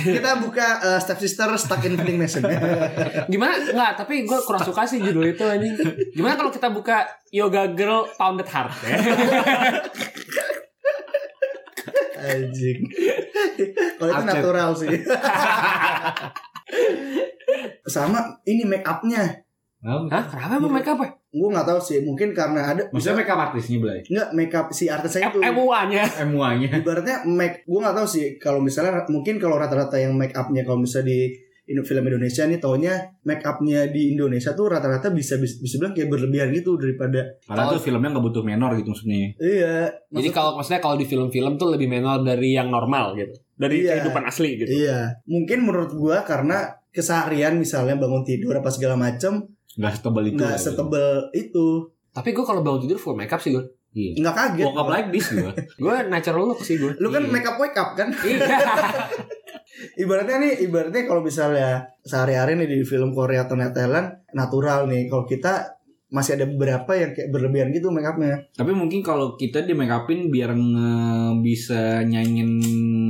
kita 0.18 0.30
buka 0.42 0.68
uh, 0.82 0.98
Step 0.98 1.22
Sister 1.22 1.46
Stuck 1.54 1.86
in 1.86 1.94
Vending 1.94 2.18
Machine 2.18 2.50
Gimana? 3.32 3.62
Enggak, 3.62 3.92
tapi 4.02 4.26
gue 4.26 4.40
kurang 4.42 4.66
suka 4.66 4.90
sih 4.90 4.98
judul 4.98 5.30
itu 5.30 5.46
anjing. 5.46 5.78
Gimana 6.18 6.34
kalau 6.34 6.50
kita 6.50 6.74
buka 6.74 7.06
Yoga 7.30 7.70
Girl 7.78 8.10
Pounded 8.18 8.50
Heart 8.50 8.74
ya? 8.82 8.90
anjing 12.18 12.80
kalau 14.02 14.10
itu 14.10 14.24
natural 14.26 14.70
sih 14.74 14.90
sama 17.86 18.42
ini 18.44 18.66
make 18.66 18.84
upnya 18.84 19.46
Hah? 19.86 20.26
Kenapa 20.28 20.58
emang 20.58 20.74
make 20.74 20.90
up 20.90 20.98
ya? 20.98 21.10
Gue 21.30 21.48
nggak 21.48 21.66
tahu 21.66 21.80
sih 21.80 22.00
mungkin 22.02 22.32
karena 22.32 22.62
ada 22.68 22.88
Maksudnya 22.88 23.18
make 23.18 23.30
up 23.30 23.40
artisnya 23.42 23.78
Blay? 23.78 24.00
nggak 24.02 24.30
make 24.32 24.54
up 24.54 24.68
si 24.70 24.88
artisnya 24.88 25.28
itu 25.28 25.40
MUA-nya. 25.40 26.04
MUA-nya. 26.26 26.70
ibaratnya 26.74 27.18
make 27.26 27.62
gue 27.62 27.80
nggak 27.80 27.94
tahu 27.94 28.08
sih 28.08 28.26
kalau 28.36 28.58
misalnya 28.58 29.04
mungkin 29.06 29.36
kalau 29.36 29.56
rata-rata 29.56 29.96
yang 29.96 30.12
make 30.12 30.32
upnya 30.32 30.62
kalau 30.62 30.80
misalnya 30.80 31.28
di 31.68 31.76
film 31.78 32.00
Indonesia 32.02 32.44
nih 32.44 32.58
taunya 32.58 32.96
make 33.22 33.44
upnya 33.44 33.86
di 33.86 34.16
Indonesia 34.16 34.56
tuh 34.56 34.72
rata-rata 34.72 35.12
bisa 35.12 35.36
bisa, 35.36 35.60
bisa 35.60 35.76
bilang 35.78 35.92
kayak 35.92 36.08
berlebihan 36.08 36.48
gitu 36.50 36.76
daripada 36.76 37.28
Padahal 37.44 37.76
tuh 37.76 37.84
filmnya 37.84 38.08
nggak 38.10 38.24
butuh 38.24 38.40
menor 38.42 38.72
gitu 38.74 38.88
maksudnya. 38.88 39.36
iya 39.38 39.92
Jadi 40.08 40.16
maksud- 40.24 40.32
kalau 40.32 40.52
maksudnya 40.56 40.80
kalau 40.80 40.96
di 40.96 41.04
film-film 41.04 41.54
tuh 41.54 41.68
lebih 41.70 41.88
menor 41.88 42.24
dari 42.24 42.56
yang 42.56 42.72
normal 42.72 43.14
gitu. 43.14 43.36
Dari 43.54 43.84
Iya. 43.84 44.00
kehidupan 44.00 44.24
asli 44.24 44.56
gitu. 44.56 44.70
iya 44.72 45.12
mungkin 45.26 45.60
menurut 45.62 45.92
gue 45.92 46.16
karena 46.24 46.72
keseharian 46.88 47.58
misalnya 47.58 47.94
bangun 47.94 48.24
tidur 48.24 48.56
apa 48.56 48.70
segala 48.70 48.96
macem 48.96 49.44
Nggak 49.78 49.94
setebal 49.96 50.24
itu. 50.26 50.36
nggak 50.36 50.54
gitu. 50.54 50.66
setebel 50.66 51.08
itu 51.32 51.68
Tapi 52.10 52.30
gue 52.34 52.42
kalau 52.44 52.62
bangun 52.62 52.82
tidur 52.84 52.98
full 52.98 53.14
makeup 53.14 53.38
sih 53.38 53.54
gue. 53.54 53.62
Iya. 53.94 54.14
nggak 54.20 54.36
kaget 54.36 54.66
Woke 54.66 54.78
up 54.78 54.90
like 54.90 55.10
this 55.10 55.28
gue. 55.32 55.54
Gue 55.82 55.96
natural 56.06 56.44
look 56.46 56.60
sih 56.60 56.76
gue. 56.76 56.92
lu 56.98 57.08
kan 57.08 57.22
Iya. 57.22 57.32
make 57.32 57.46
up 57.46 57.58
wake 57.58 57.74
up 57.74 57.94
kan 57.94 58.10
Iya. 58.12 58.42
ibaratnya 60.02 60.38
nih 60.40 60.54
ibaratnya 60.64 61.06
kalau 61.06 61.22
misalnya 61.22 61.86
sehari-hari 62.02 62.54
nih 62.56 62.68
di 62.68 62.80
film 62.82 63.10
Korea 63.12 63.46
atau 63.46 63.54
Thailand 63.56 64.10
natural 64.32 64.86
nih 64.86 65.06
kalau 65.06 65.24
kita 65.24 65.77
masih 66.10 66.34
ada 66.34 66.46
beberapa 66.46 66.88
yang 66.94 67.12
kayak 67.12 67.30
berlebihan 67.30 67.68
gitu 67.70 67.90
make 67.90 68.06
upnya 68.06 68.40
Tapi 68.54 68.72
mungkin 68.72 69.00
kalau 69.02 69.36
kita 69.36 69.62
di 69.62 69.74
make 69.74 69.90
upin 69.90 70.28
biar 70.28 70.52
nge- 70.52 71.06
bisa 71.38 72.00
nyanyiin 72.02 72.52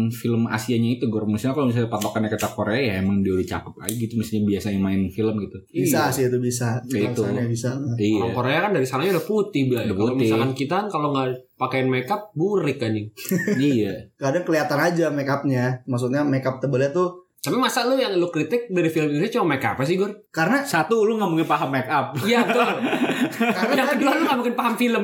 film 0.10 0.48
Asianya 0.48 0.96
itu 0.96 1.06
gue 1.06 1.22
misalnya 1.24 1.54
kalau 1.54 1.68
misalnya 1.68 1.88
patokannya 1.88 2.26
kita 2.28 2.50
Korea 2.50 2.80
ya 2.80 2.94
emang 2.98 3.22
dia 3.22 3.32
udah 3.32 3.46
cakep 3.46 3.74
aja 3.78 3.94
gitu 3.94 4.14
misalnya 4.16 4.44
biasanya 4.48 4.80
main 4.80 5.02
film 5.08 5.36
gitu. 5.38 5.58
bisa 5.68 6.00
Iya. 6.02 6.12
sih 6.12 6.24
itu 6.26 6.38
bisa 6.40 6.70
Ya 6.88 7.00
itu. 7.06 7.22
Bisa 7.46 7.70
Iya. 7.96 8.18
Orang 8.20 8.34
Korea 8.34 8.58
kan 8.60 8.72
dari 8.72 8.84
sananya 8.84 9.12
udah 9.14 9.26
putih. 9.26 9.62
Udah 9.68 9.84
Kalau 9.86 9.96
putih. 10.08 10.18
misalkan 10.24 10.52
kita 10.54 10.74
kan 10.76 10.88
kalau 10.88 11.08
nggak 11.12 11.28
pakein 11.56 11.88
makeup 11.88 12.32
burik 12.34 12.80
anjing. 12.80 13.08
iya. 13.62 13.94
kadang 14.16 14.42
kelihatan 14.42 14.80
aja 14.80 15.06
make 15.10 15.28
upnya 15.28 15.84
maksudnya 15.84 16.24
make 16.24 16.44
up 16.44 16.58
tebelnya 16.58 16.90
tuh 16.90 17.27
Tapi 17.48 17.56
masa 17.56 17.88
lu 17.88 17.96
yang 17.96 18.12
lu 18.20 18.28
kritik 18.28 18.68
dari 18.68 18.92
film 18.92 19.08
Indonesia 19.08 19.40
cuma 19.40 19.56
make 19.56 19.64
up 19.64 19.80
apa 19.80 19.84
sih, 19.88 19.96
Gur? 19.96 20.12
karena 20.36 20.68
Satu 20.68 21.08
lu 21.08 21.16
nggak 21.16 21.30
mungkin 21.32 21.48
paham 21.48 21.72
make 21.72 21.88
up. 21.88 22.12
Iya, 22.20 22.44
betul. 22.44 22.68
karena 23.56 23.74
yang 23.80 23.90
kedua 23.96 24.12
lu 24.20 24.22
nggak 24.28 24.38
mungkin 24.44 24.56
paham 24.60 24.76
film. 24.76 25.04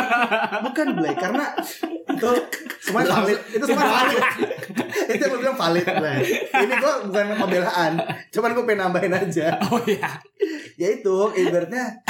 bukan 0.66 0.86
Blay 0.98 1.14
karena 1.14 1.54
itu 2.18 2.30
semua 2.82 3.02
valid 3.04 3.38
itu 3.52 3.64
semua 3.64 3.86
valid 3.86 4.24
itu 5.08 5.22
yang 5.22 5.32
lu 5.32 5.38
bilang 5.38 5.58
valid 5.58 5.86
Blay 5.86 6.20
ini 6.66 6.74
gua 6.80 6.94
bukan 7.06 7.24
pembelaan 7.38 7.92
cuman 8.34 8.50
gua 8.56 8.64
pengen 8.66 8.80
nambahin 8.82 9.14
aja 9.14 9.46
oh 9.70 9.80
iya. 9.86 10.18
ya 10.74 10.88
itu 10.98 11.16
ibaratnya 11.36 12.02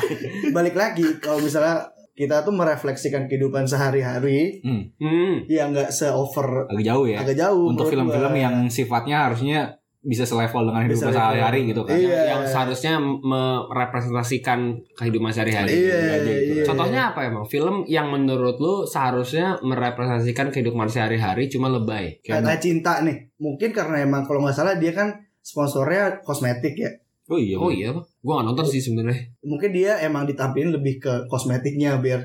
balik 0.54 0.75
lagi 0.78 1.20
kalau 1.20 1.42
misalnya 1.42 1.92
kita 2.18 2.42
tuh 2.42 2.50
merefleksikan 2.50 3.30
kehidupan 3.30 3.62
sehari-hari 3.62 4.58
Hmm. 4.58 5.46
ya 5.46 5.70
nggak 5.70 5.87
se-over 5.88 6.66
Agak 6.66 6.82
jauh 6.84 7.06
ya. 7.06 7.22
agak 7.22 7.38
jauh 7.38 7.70
Untuk 7.70 7.87
film-film 7.87 8.34
gua. 8.34 8.42
yang 8.42 8.66
sifatnya 8.66 9.30
harusnya 9.30 9.78
bisa 10.00 10.22
selevel 10.22 10.62
dengan 10.64 10.82
hidup 10.84 11.10
sehari-hari 11.10 11.60
gitu 11.66 11.82
kan. 11.82 11.94
Iya. 11.94 12.20
Yang 12.30 12.42
seharusnya 12.48 12.94
merepresentasikan 12.98 14.58
kehidupan 14.94 15.30
sehari-hari. 15.30 15.75
Iya, 15.75 15.98
gitu. 16.16 16.30
iya. 16.54 16.62
Contohnya 16.64 17.00
apa 17.12 17.26
emang? 17.26 17.44
Film 17.44 17.82
yang 17.84 18.08
menurut 18.08 18.56
lu 18.56 18.82
seharusnya 18.82 19.58
merepresentasikan 19.60 20.50
kehidupan 20.50 20.87
sehari-hari 20.87 21.46
cuma 21.46 21.68
lebay. 21.68 22.18
kayak 22.20 22.58
cinta 22.58 23.02
nih 23.02 23.30
mungkin 23.37 23.70
karena 23.70 24.00
emang 24.00 24.22
kalau 24.22 24.40
nggak 24.40 24.54
salah 24.54 24.75
dia 24.76 24.90
kan 24.90 25.12
sponsornya 25.40 26.22
kosmetik 26.22 26.75
ya. 26.75 26.90
Oh 27.28 27.37
iya. 27.37 27.56
Oh 27.61 27.68
iya, 27.68 27.92
gue 27.92 28.32
gak 28.32 28.47
nonton 28.49 28.64
sih 28.64 28.80
sebenarnya. 28.80 29.28
Mungkin 29.44 29.70
dia 29.70 30.00
emang 30.00 30.25
ditampilin 30.25 30.73
lebih 30.73 30.97
ke 30.97 31.12
kosmetiknya 31.28 32.00
biar 32.00 32.25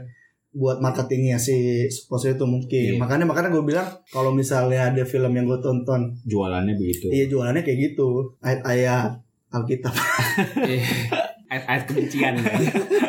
buat 0.53 0.77
marketingnya 0.79 1.35
si 1.35 1.83
sponsor 1.89 2.37
itu 2.37 2.45
mungkin. 2.47 2.95
Iya. 2.95 3.01
Makanya 3.01 3.25
makanya 3.27 3.49
gue 3.51 3.63
bilang 3.67 3.87
kalau 4.07 4.31
misalnya 4.31 4.93
ada 4.93 5.03
film 5.03 5.33
yang 5.33 5.43
gue 5.43 5.59
tonton, 5.59 6.13
Jualannya 6.23 6.77
begitu. 6.77 7.11
iya 7.11 7.25
jualannya 7.27 7.65
kayak 7.65 7.79
gitu, 7.91 8.37
ayat-ayat 8.39 9.17
Alkitab. 9.51 9.93
Ayat-ayat 11.51 11.83
kebencian. 11.85 12.33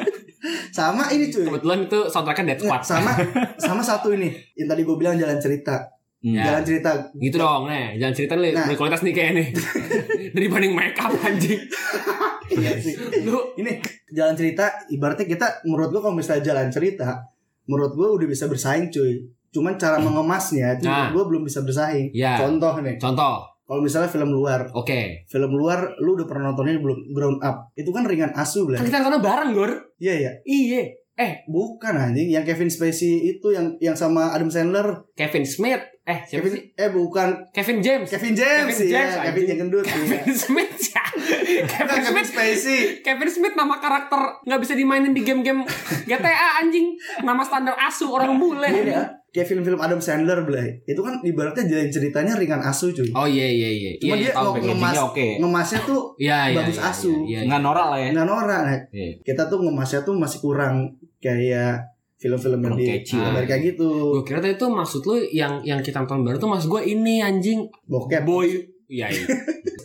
Sama 0.77 1.07
ini 1.15 1.31
cuy. 1.31 1.47
Kebetulan 1.47 1.87
itu 1.87 1.99
soundtracknya 2.11 2.53
Dead 2.53 2.61
Squad. 2.67 2.83
sama 2.83 3.15
sama 3.63 3.79
satu 3.81 4.11
ini 4.11 4.35
yang 4.59 4.67
tadi 4.67 4.83
gue 4.83 4.97
bilang 4.99 5.15
jalan 5.15 5.39
cerita 5.39 5.87
Hmm. 6.25 6.33
Ya. 6.33 6.45
jalan 6.49 6.64
cerita 6.64 6.90
Gitu 7.12 7.37
dong, 7.37 7.69
nih. 7.69 8.00
Jangan 8.00 8.14
cerita 8.14 8.35
nih, 8.35 8.50
Nah. 8.50 8.64
berkualitas 8.64 9.00
nih 9.02 9.12
kayak 9.12 9.33
nih. 9.35 9.49
Dibanding 10.33 10.73
make 10.73 10.97
up 10.97 11.12
anjing. 11.21 11.61
Iya 12.47 12.73
sih. 12.76 12.95
Lu 13.23 13.37
ini 13.54 13.76
jalan 14.09 14.33
cerita 14.33 14.64
ibaratnya 14.88 15.26
kita 15.26 15.47
menurut 15.64 15.90
gue 15.90 16.00
kalau 16.00 16.14
misalnya 16.14 16.40
jalan 16.47 16.69
cerita 16.69 17.21
menurut 17.64 17.93
gue 17.93 18.09
udah 18.14 18.26
bisa 18.26 18.45
bersaing 18.45 18.88
cuy 18.88 19.21
cuman 19.50 19.75
cara 19.75 19.97
mengemasnya 19.97 20.75
itu 20.75 20.85
Nah. 20.85 21.09
gue 21.11 21.25
belum 21.25 21.43
bisa 21.43 21.61
bersaing 21.61 22.11
Ya. 22.11 22.37
contoh 22.37 22.75
nih 22.78 22.97
contoh. 22.97 23.40
kalau 23.62 23.81
misalnya 23.81 24.07
film 24.07 24.28
luar 24.28 24.69
Oke. 24.71 25.25
film 25.25 25.50
luar 25.50 25.81
lu 25.97 26.14
udah 26.14 26.25
pernah 26.25 26.50
nontonnya 26.50 26.76
belum 26.76 26.99
ground 27.11 27.40
up 27.40 27.73
itu 27.73 27.88
kan 27.88 28.02
ringan 28.02 28.28
asu 28.31 28.62
Kan 28.62 28.76
belah 28.76 28.81
kita 28.83 28.99
nonton 29.00 29.23
bareng, 29.23 29.50
Gor. 29.52 29.73
iya 29.97 30.14
ya 30.21 30.33
Iya. 30.45 30.83
Eh, 31.14 31.33
bukan 31.47 31.95
anjing 31.95 32.28
yang 32.28 32.43
Kevin 32.43 32.66
Spacey 32.66 33.25
itu 33.25 33.47
yang 33.49 33.73
yang 33.78 33.95
sama 33.95 34.28
Adam 34.28 34.47
Sandler 34.49 35.07
Kevin 35.12 35.43
Smith. 35.45 35.81
Eh, 36.05 36.19
siapa 36.23 36.45
Kevin 36.45 36.53
sih? 36.53 36.63
eh 36.75 36.91
bukan 36.91 37.29
Kevin 37.49 37.79
James. 37.81 38.05
Kevin 38.07 38.35
James, 38.35 38.69
Kevin 38.71 38.87
ya 38.87 38.93
James, 39.01 39.15
Kevin 39.15 39.25
anjing. 39.25 39.47
yang 39.47 39.59
gendut 39.59 39.83
iya. 39.83 39.93
Kevin 39.97 40.35
Smith 40.37 40.73
ya. 40.91 41.05
Kevin 41.65 41.65
Kevin 41.67 42.03
Smith 42.05 42.29
Spacey 42.29 42.79
Kevin 43.01 43.31
Smith 43.31 43.55
nama 43.55 43.75
karakter 43.79 44.21
nggak 44.43 44.61
bisa 44.61 44.73
dimainin 44.73 45.11
di 45.11 45.23
game-game 45.23 45.65
GTA 46.05 46.29
anjing. 46.61 46.93
Nama 47.19 47.41
standar 47.41 47.73
asu 47.79 48.07
orang 48.07 48.37
bule. 48.37 48.69
Ini 48.69 48.93
ya 48.93 49.05
kayak 49.31 49.49
film-film 49.49 49.77
Adam 49.77 49.99
Sandler 49.99 50.45
belai 50.45 50.79
itu 50.85 51.01
kan 51.01 51.19
ibaratnya 51.21 51.65
jalan 51.65 51.89
ceritanya 51.89 52.37
ringan 52.37 52.61
asu 52.61 52.93
cuy 52.93 53.11
Oh 53.11 53.25
iya 53.25 53.43
iya 53.45 53.67
iya. 53.67 53.91
Cuma 53.99 54.15
Iya, 54.15 54.21
dia 54.21 54.29
iya, 54.29 54.35
tahu. 54.37 54.51
ngemas 54.63 54.95
oke. 55.03 55.27
ngemasnya 55.41 55.81
tuh 55.83 56.01
Iya 56.15 56.39
iya. 56.45 56.55
bagus 56.55 56.77
iya, 56.77 56.87
asu. 56.87 57.13
Iya, 57.19 57.39
iya. 57.43 57.49
Nggak 57.49 57.61
norak 57.61 57.87
lah 57.89 57.99
ya. 57.99 58.09
nggak 58.13 58.29
norak 58.29 58.61
nah. 58.63 58.79
Iya. 58.93 59.09
kita 59.25 59.43
tuh 59.49 59.59
ngemasnya 59.59 60.01
tuh 60.03 60.15
masih 60.15 60.39
kurang 60.39 60.75
kayak 61.19 61.83
film-film 62.25 62.57
yang 62.59 62.75
di 62.75 62.85
catchy 62.88 63.21
lah. 63.21 63.37
Amerika 63.37 63.61
gitu 63.61 64.16
Gue 64.16 64.25
kira 64.25 64.40
tadi 64.40 64.57
tuh 64.57 64.73
maksud 64.73 65.04
lu 65.04 65.21
yang 65.28 65.61
yang 65.61 65.85
kita 65.85 66.00
nonton 66.00 66.25
baru 66.25 66.40
tuh 66.40 66.49
maksud 66.49 66.73
gue 66.73 66.83
ini 66.88 67.21
anjing 67.21 67.69
bokep 67.85 68.25
boy. 68.25 68.49
Iya 68.85 69.09
iya. 69.12 69.25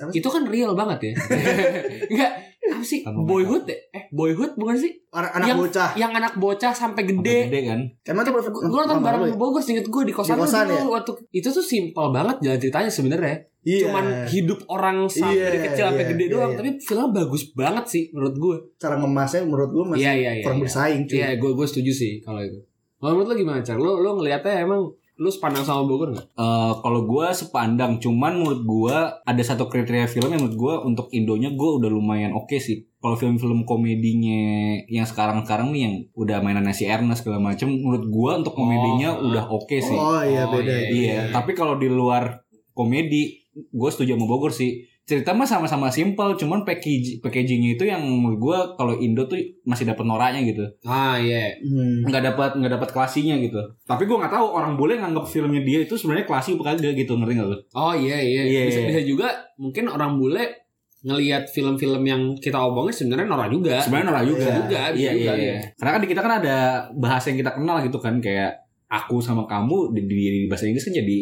itu 0.10 0.24
kan 0.26 0.48
real 0.48 0.72
banget 0.72 1.12
ya. 1.12 1.14
Enggak 2.12 2.32
apa 2.70 2.86
sih 2.86 3.02
boyhood 3.04 3.66
ya? 3.66 3.76
Eh 3.92 4.04
boyhood 4.10 4.56
bukan 4.56 4.78
sih? 4.78 4.92
anak 5.10 5.32
anak 5.34 5.48
Yang- 5.48 5.60
bocah 5.60 5.90
Yang 5.98 6.12
anak 6.16 6.34
bocah 6.38 6.72
sampai 6.72 7.02
Sampai 7.02 7.18
gede. 7.18 7.38
gede 7.50 7.60
kan. 7.66 7.80
emang 8.06 8.24
tuh 8.24 8.34
Gue 8.62 8.80
nonton 8.80 9.02
bareng 9.02 9.22
Bogor 9.36 9.60
inget 9.60 9.84
gue 9.84 10.04
di 10.06 10.14
kosan, 10.14 10.38
Di 10.38 10.40
kosan, 10.40 10.70
ya? 10.70 10.80
waktu 10.86 11.12
itu 11.32 11.50
tuh 11.50 11.66
simpel 11.66 12.14
banget 12.14 12.40
jalan 12.40 12.60
ceritanya 12.60 12.88
sebenarnya. 12.88 13.36
Iya. 13.62 13.86
Cuman 13.86 14.06
hidup 14.26 14.60
orang 14.68 14.98
sampai 15.06 15.34
Iya, 15.34 15.46
dari 15.46 15.60
kecil 15.62 15.84
sampai 15.86 16.04
iya, 16.04 16.10
gede 16.10 16.24
iya, 16.24 16.32
doang, 16.32 16.50
iya. 16.50 16.58
tapi 16.58 16.70
filmnya 16.78 17.10
bagus 17.14 17.44
banget 17.52 17.86
sih 17.86 18.04
menurut 18.10 18.36
gue. 18.36 18.56
cara 18.76 18.96
ngemasnya 18.96 19.42
menurut 19.44 19.70
gue 19.70 19.84
masih 19.88 20.02
Iya 20.02 20.14
iya 20.14 20.32
iya. 20.34 20.44
kurang 20.44 20.58
iya. 20.58 20.64
bersaing 20.64 21.02
cuy 21.04 21.18
Iya, 21.18 21.30
gue 21.36 21.52
gue 21.54 21.66
setuju 21.66 21.92
sih 21.92 22.14
kalau 22.20 22.40
itu. 22.40 22.60
Kalau 22.96 23.12
menurut 23.14 23.28
lo 23.28 23.36
gimana, 23.36 23.60
Car? 23.60 23.76
Lo 23.76 23.92
lo 23.98 24.10
ngelihatnya 24.16 24.62
emang 24.62 24.82
lu 25.16 25.28
sepandang 25.28 25.64
sama 25.64 25.84
Bogor 25.84 26.10
nggak? 26.10 26.28
Eh, 26.30 26.74
kalau 26.78 27.04
gue 27.06 27.28
sepandang, 27.30 27.96
cuman 27.98 28.36
menurut 28.36 28.62
gue 28.62 28.96
ada 29.22 29.44
satu 29.46 29.68
kriteria 29.68 30.08
film 30.08 30.28
yang 30.30 30.40
menurut 30.42 30.56
gue 30.58 30.74
untuk 30.86 31.08
Indonya 31.10 31.52
gue 31.52 31.70
udah 31.76 31.88
lumayan 31.88 32.32
oke 32.32 32.56
sih. 32.56 32.88
Kalau 32.98 33.16
film-film 33.16 33.64
komedinya 33.64 34.40
yang 34.86 35.04
sekarang-sekarang 35.04 35.70
nih 35.70 35.82
yang 35.82 35.96
udah 36.14 36.40
mainan 36.40 36.64
nasi 36.64 36.84
Ernest 36.86 37.24
segala 37.24 37.40
macem, 37.42 37.68
menurut 37.70 38.04
gue 38.06 38.32
untuk 38.38 38.54
komedinya 38.54 39.12
Oh. 39.14 39.28
udah 39.28 39.44
oke 39.50 39.76
sih. 39.76 39.92
oh 39.94 40.20
iya 40.22 40.44
Oh, 40.46 40.52
beda 40.54 40.72
iya, 40.72 40.88
Iya, 40.90 41.20
tapi 41.30 41.52
kalau 41.52 41.76
di 41.76 41.88
luar 41.88 42.40
komedi, 42.74 43.39
gue 43.56 43.90
setuju 43.90 44.16
sama 44.16 44.26
Bogor 44.30 44.54
sih. 44.54 44.86
Cerita 45.10 45.34
mah 45.34 45.50
sama-sama 45.50 45.90
simple, 45.90 46.38
cuman 46.38 46.62
package 46.62 47.18
packagingnya 47.18 47.74
itu 47.74 47.84
yang 47.90 47.98
menurut 48.06 48.38
gue 48.38 48.58
kalau 48.78 48.94
Indo 49.02 49.26
tuh 49.26 49.42
masih 49.66 49.90
dapat 49.90 50.06
noraknya 50.06 50.46
gitu, 50.46 50.62
Ah 50.86 51.18
iya. 51.18 51.50
Hmm. 51.66 52.06
nggak 52.06 52.24
dapat 52.30 52.62
nggak 52.62 52.78
dapat 52.78 52.90
klasinya 52.94 53.34
gitu. 53.42 53.58
Tapi 53.90 54.06
gue 54.06 54.14
nggak 54.14 54.30
tahu 54.30 54.46
orang 54.54 54.78
boleh 54.78 55.02
nganggap 55.02 55.26
filmnya 55.26 55.66
dia 55.66 55.82
itu 55.82 55.98
sebenarnya 55.98 56.30
klasi 56.30 56.54
apa 56.54 56.78
kagak 56.78 56.94
gitu, 56.94 57.18
ngerti 57.18 57.42
nggak 57.42 57.50
lo? 57.50 57.58
Oh 57.74 57.98
iya 57.98 58.22
iya. 58.22 58.42
Iya, 58.46 58.62
bisa 58.70 58.80
iya. 58.86 58.88
bisa 58.94 59.02
juga 59.02 59.28
mungkin 59.58 59.90
orang 59.90 60.22
bule 60.22 60.70
ngelihat 61.00 61.48
film-film 61.50 62.04
yang 62.06 62.22
kita 62.38 62.60
omongin 62.62 62.94
sebenarnya 62.94 63.28
norak 63.34 63.50
juga. 63.50 63.76
Sebenarnya 63.82 64.08
norak 64.14 64.24
juga. 64.30 64.46
Bisa 64.46 64.52
juga, 64.62 64.82
bisa 64.94 65.00
iya, 65.02 65.12
juga, 65.16 65.32
iya, 65.34 65.34
iya. 65.42 65.58
Karena 65.74 65.92
kan 65.96 66.02
di 66.06 66.10
kita 66.14 66.22
kan 66.22 66.34
ada 66.44 66.58
bahasa 66.94 67.26
yang 67.34 67.40
kita 67.42 67.52
kenal 67.58 67.78
gitu 67.82 67.98
kan 67.98 68.20
kayak 68.22 68.52
aku 68.90 69.22
sama 69.22 69.46
kamu 69.46 69.96
di, 69.96 70.02
di, 70.10 70.16
di 70.18 70.42
bahasa 70.50 70.66
Inggris 70.68 70.86
kan 70.86 70.94
jadi 70.98 71.18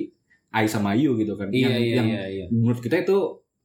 I 0.50 0.66
sama 0.66 0.94
you 0.94 1.16
gitu 1.16 1.36
kan. 1.36 1.50
Iya 1.50 1.68
yang, 1.68 1.75
iya 1.77 1.96
yang 1.96 2.08
iya 2.08 2.24
iya. 2.27 2.46
menurut 2.50 2.80
kita 2.80 3.01
itu 3.01 3.18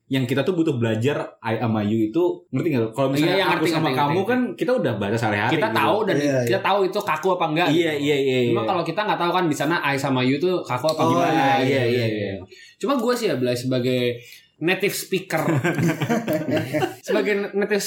yang 0.06 0.28
kita 0.28 0.44
tuh 0.44 0.52
butuh 0.52 0.76
belajar 0.76 1.40
I 1.40 1.56
sama 1.56 1.80
you 1.80 2.12
itu 2.12 2.22
ngerti 2.52 2.68
nggak? 2.68 2.82
lo? 2.84 2.88
Kalau 2.92 3.08
misalnya 3.08 3.32
Iya, 3.32 3.40
yang 3.40 3.48
aku 3.48 3.56
ngerti, 3.56 3.70
sama 3.72 3.88
ngerti, 3.88 3.96
kamu 3.96 4.12
ngerti. 4.12 4.28
kan 4.28 4.40
kita 4.60 4.70
udah 4.76 4.92
bahasa 5.00 5.16
sehari-hari. 5.16 5.52
Kita 5.56 5.68
gitu. 5.68 5.78
tahu 5.80 5.96
dan 6.04 6.16
Iya, 6.20 6.36
kita 6.44 6.60
tahu 6.60 6.78
itu 6.84 6.98
kaku 7.00 7.28
apa 7.32 7.44
enggak. 7.48 7.68
Iya 7.72 7.92
iya 7.96 8.16
iya. 8.18 8.38
Cuma 8.52 8.60
iya. 8.60 8.68
kalau 8.68 8.82
kita 8.84 9.00
nggak 9.02 9.20
tahu 9.20 9.30
kan 9.32 9.44
di 9.48 9.56
sana 9.56 9.76
I 9.80 9.96
sama 9.96 10.20
you 10.20 10.36
tuh 10.36 10.60
kaku 10.60 10.86
apa 10.86 11.00
Oh, 11.00 11.08
gimana. 11.16 11.64
iya, 11.64 11.82
iya, 11.88 12.04
iya. 12.06 12.32
Cuma 12.76 13.00
gue 13.00 13.14
sih 13.16 13.26
ya 13.32 13.40
Blay 13.40 13.56
sebagai 13.56 14.20
native 14.62 14.94
speaker. 14.94 15.42
Sebagai 17.06 17.50
native 17.50 17.82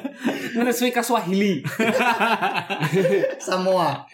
native 0.60 0.76
speaker 0.76 1.00
Swahili. 1.00 1.64
Samoa. 3.40 4.04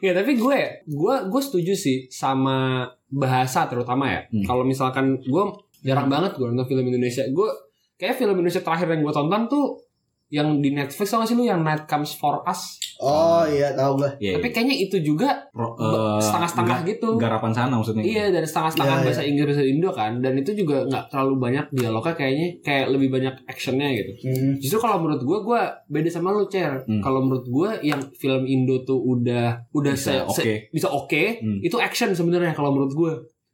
Ya 0.00 0.16
tapi 0.16 0.40
gue 0.40 0.58
gue 0.88 1.14
gue 1.28 1.42
setuju 1.44 1.76
sih 1.76 2.08
sama 2.08 2.88
bahasa 3.12 3.68
terutama 3.68 4.08
ya. 4.08 4.20
Hmm. 4.32 4.44
kalau 4.48 4.64
misalkan 4.64 5.20
gue 5.20 5.44
jarang 5.84 6.08
banget 6.08 6.40
gue 6.40 6.48
nonton 6.48 6.64
film 6.64 6.88
Indonesia. 6.88 7.28
Gue 7.28 7.52
kayak 8.00 8.16
film 8.16 8.40
Indonesia 8.40 8.64
terakhir 8.64 8.88
yang 8.88 9.04
gue 9.04 9.14
tonton 9.14 9.42
tuh 9.52 9.76
yang 10.32 10.58
di 10.58 10.72
Netflix 10.72 11.06
tau 11.06 11.20
gak 11.20 11.28
sih 11.28 11.36
lu 11.36 11.44
yang 11.44 11.60
Night 11.60 11.84
Comes 11.84 12.16
For 12.16 12.40
Us 12.42 12.80
oh 12.98 13.44
iya 13.44 13.70
tahu 13.72 13.98
gue 13.98 14.10
Iya, 14.18 14.32
tapi 14.34 14.48
iya. 14.48 14.54
kayaknya 14.54 14.76
itu 14.78 14.96
juga 14.98 15.28
eh, 15.52 16.18
setengah-setengah 16.18 16.78
ga- 16.78 16.86
gitu 16.88 17.08
Garapan 17.14 17.50
sana 17.50 17.74
maksudnya. 17.74 18.00
Iya 18.00 18.24
dari 18.30 18.44
setengah-setengah 18.44 18.96
Iya, 18.96 19.04
bahasa 19.04 19.22
Inggris 19.22 19.52
dan 19.52 19.66
Indo 19.66 19.90
kan 19.90 20.12
dan 20.18 20.32
itu 20.34 20.50
juga 20.54 20.82
nggak 20.84 21.04
terlalu 21.08 21.34
banyak 21.36 21.64
dialognya 21.70 22.14
kayaknya 22.14 22.48
kayak 22.60 22.86
lebih 22.88 23.08
banyak 23.10 23.34
actionnya 23.44 23.88
gitu. 23.92 24.12
Hmm. 24.24 24.54
Justru 24.56 24.78
kalau 24.80 24.96
menurut 24.98 25.20
gue 25.20 25.38
gue 25.42 25.60
beda 25.88 26.08
sama 26.08 26.30
lu 26.30 26.46
Cer. 26.46 26.82
Hmm. 26.82 27.00
Kalau 27.00 27.20
menurut 27.20 27.44
gue 27.44 27.70
yang 27.84 28.00
film 28.14 28.42
Indo 28.44 28.80
tuh 28.80 28.98
udah 28.98 29.66
udah 29.70 29.92
Bisa 29.92 30.12
se- 30.14 30.24
oke. 30.24 30.38
se- 30.38 30.60
bisa 30.70 30.88
oke 30.88 31.22
Hmm. 31.34 31.58
itu 31.60 31.76
action 31.76 32.10
sebenarnya 32.12 32.52
kalau 32.52 32.70
menurut 32.70 32.92
gue. 32.92 33.12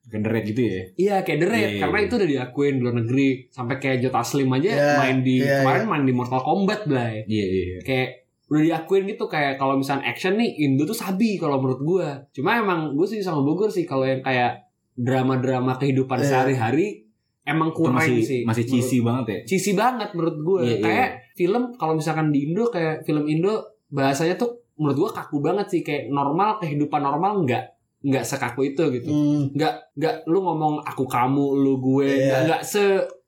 Kenderet 0.09 0.43
gitu 0.43 0.61
ya. 0.61 0.83
Iya 0.97 1.17
kayak 1.21 1.39
The 1.39 1.47
Raid 1.47 1.61
Iya, 1.61 1.69
iya, 1.69 1.81
karena 1.81 1.99
iya. 1.99 2.05
itu 2.05 2.15
udah 2.17 2.29
diakuin 2.29 2.75
di 2.75 2.81
luar 2.81 2.97
negeri 2.97 3.29
sampai 3.47 3.77
kayak 3.77 3.97
Jota 4.01 4.21
Slim 4.21 4.49
aja 4.51 4.69
Iya, 4.69 4.89
main 4.97 5.19
di 5.21 5.37
iya, 5.39 5.61
kemarin 5.61 5.85
main 5.85 6.05
di 6.05 6.13
Mortal 6.13 6.41
Kombat 6.41 6.81
Blay. 6.85 7.23
Iya 7.25 7.45
iya. 7.47 7.65
iya. 7.69 7.79
Kayak 7.83 8.09
udah 8.49 8.63
diakuin 8.65 9.05
gitu 9.07 9.25
kayak 9.25 9.55
kalau 9.55 9.77
misalnya 9.77 10.05
action 10.05 10.35
nih 10.35 10.51
Indo 10.59 10.83
tuh 10.83 10.97
sabi 10.97 11.37
kalau 11.37 11.59
menurut 11.59 11.81
gue. 11.81 12.09
Cuma 12.33 12.57
emang 12.57 12.93
gue 12.93 13.05
sih 13.05 13.21
sama 13.21 13.41
Bogor 13.41 13.69
sih 13.69 13.85
kalau 13.85 14.03
yang 14.03 14.19
kayak 14.19 14.65
drama-drama 14.95 15.77
kehidupan 15.77 16.19
Iya. 16.19 16.27
sehari-hari 16.27 17.07
emang 17.45 17.71
kurang 17.71 17.97
masih 17.97 18.21
sih. 18.21 18.41
masih 18.43 18.65
menurut- 18.65 18.83
cheesy 18.83 18.99
banget 18.99 19.25
ya. 19.27 19.39
cheesy 19.47 19.73
banget 19.73 20.09
menurut 20.13 20.37
gue. 20.39 20.61
Iya, 20.63 20.69
iya. 20.71 20.83
kayak 20.83 21.09
film 21.35 21.63
kalau 21.75 21.95
misalkan 21.95 22.29
di 22.29 22.45
Indo 22.45 22.67
kayak 22.67 23.05
film 23.05 23.25
Indo 23.25 23.55
bahasanya 23.89 24.35
tuh 24.35 24.57
menurut 24.75 24.99
gue 24.99 25.11
kaku 25.13 25.39
banget 25.39 25.67
sih 25.67 25.81
kayak 25.81 26.09
normal 26.09 26.57
kehidupan 26.57 26.99
normal 26.99 27.43
nggak 27.43 27.65
nggak 28.01 28.23
sekaku 28.23 28.61
itu 28.69 28.83
gitu. 28.93 29.09
Hmm. 29.09 29.51
Nggak 29.53 29.75
nggak 29.95 30.15
lu 30.25 30.39
ngomong 30.41 30.81
aku 30.81 31.05
kamu 31.05 31.47
lu 31.57 31.79
gue 31.79 32.07
Iya. 32.07 32.27
nggak 32.29 32.43
nggak 32.47 32.63
se 32.63 32.83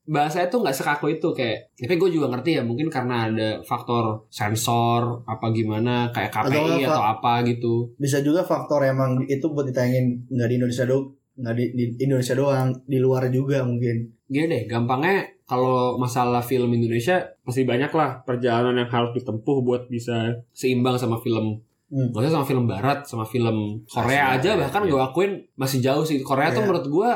bahasanya 0.05 0.49
tuh 0.49 0.61
nggak 0.61 0.75
sekaku 0.75 1.07
itu 1.13 1.29
kayak 1.31 1.71
tapi 1.77 1.95
gue 1.95 2.11
juga 2.11 2.27
ngerti 2.29 2.59
ya 2.59 2.63
mungkin 2.63 2.91
karena 2.91 3.31
ada 3.31 3.49
faktor 3.63 4.27
sensor 4.29 5.23
apa 5.23 5.47
gimana 5.51 6.11
kayak 6.11 6.35
KPI 6.35 6.51
Atau 6.51 6.83
atau, 6.83 6.99
apa- 6.99 7.11
apa 7.15 7.33
gitu 7.47 7.95
bisa 7.95 8.19
juga 8.19 8.43
faktor 8.43 8.83
emang 8.83 9.23
itu 9.25 9.47
buat 9.47 9.63
ditayangin 9.65 10.27
nggak 10.27 10.49
di 10.49 10.57
Indonesia 10.57 10.83
doang 10.83 11.15
nggak 11.37 11.55
di, 11.55 11.65
di 11.71 11.85
Indonesia 12.01 12.35
doang 12.35 12.69
di 12.85 12.99
luar 12.99 13.31
juga 13.31 13.63
mungkin 13.63 14.19
Gini 14.27 14.47
deh, 14.47 14.63
gampangnya 14.65 15.27
kalau 15.43 15.95
masalah 15.97 16.39
film 16.39 16.71
Indonesia 16.71 17.19
pasti 17.41 17.63
banyak 17.63 17.91
lah 17.91 18.23
perjalanan 18.23 18.79
yang 18.79 18.87
harus 18.89 19.11
ditempuh 19.13 19.59
buat 19.61 19.87
bisa 19.87 20.31
seimbang 20.51 20.95
sama 20.95 21.19
film 21.19 21.59
Hmm. 21.91 22.09
Gak 22.09 22.23
usah 22.23 22.33
sama 22.33 22.47
film 22.47 22.65
barat, 22.65 22.99
sama 23.03 23.25
film 23.25 23.83
Korea 23.85 24.39
Asia, 24.39 24.55
aja 24.55 24.63
bahkan 24.63 24.83
iya. 24.83 24.91
gue 24.91 25.01
akuin 25.03 25.33
masih 25.55 25.79
jauh 25.81 26.03
sih. 26.03 26.23
Korea 26.23 26.49
tuh 26.49 26.63
Iya. 26.63 26.67
menurut 26.67 26.87
gue 26.87 27.11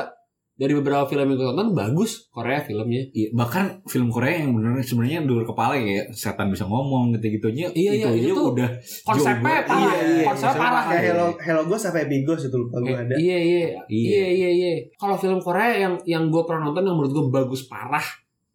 dari 0.55 0.71
beberapa 0.71 1.03
film 1.03 1.25
yang 1.25 1.35
gue 1.35 1.47
tonton 1.47 1.71
bagus 1.71 2.27
Korea 2.29 2.59
filmnya 2.59 3.03
Iya, 3.09 3.27
bahkan 3.31 3.83
film 3.83 4.07
Korea 4.07 4.39
yang 4.39 4.51
bener 4.51 4.79
sebenarnya 4.79 5.19
di 5.21 5.31
luar 5.31 5.43
kepala 5.43 5.75
ya 5.75 6.03
setan 6.09 6.47
bisa 6.47 6.63
ngomong 6.63 7.11
gitu-gitunya 7.11 7.67
Iya, 7.71 7.91
iya, 7.91 7.91
itu 7.93 8.07
aja 8.07 8.27
itu 8.31 8.43
udah 8.51 8.69
konsepnya 9.03 9.43
jauh 9.57 9.67
parah. 9.67 9.79
Iya, 9.83 9.99
iya, 10.05 10.23
konsepnya 10.25 10.55
parah 10.57 10.83
Kayak 10.85 11.03
Hello 11.05 11.25
Hello 11.37 11.61
Ghost 11.65 11.83
sampai 11.85 12.07
Bigos 12.07 12.41
itu 12.41 12.55
lupa 12.55 12.75
gue 12.77 12.87
Eh, 12.87 12.95
ada. 12.97 13.13
Iya 13.15 13.37
iya 13.37 13.59
Iya. 13.85 14.07
iya 14.07 14.27
iya 14.29 14.49
iya. 14.53 14.71
Kalau 14.95 15.15
film 15.15 15.39
Korea 15.39 15.71
yang 15.77 15.93
yang 16.03 16.23
gue 16.27 16.43
pernah 16.43 16.67
nonton 16.67 16.83
yang 16.83 16.95
menurut 16.95 17.11
gue 17.11 17.25
bagus 17.33 17.67
parah. 17.67 18.07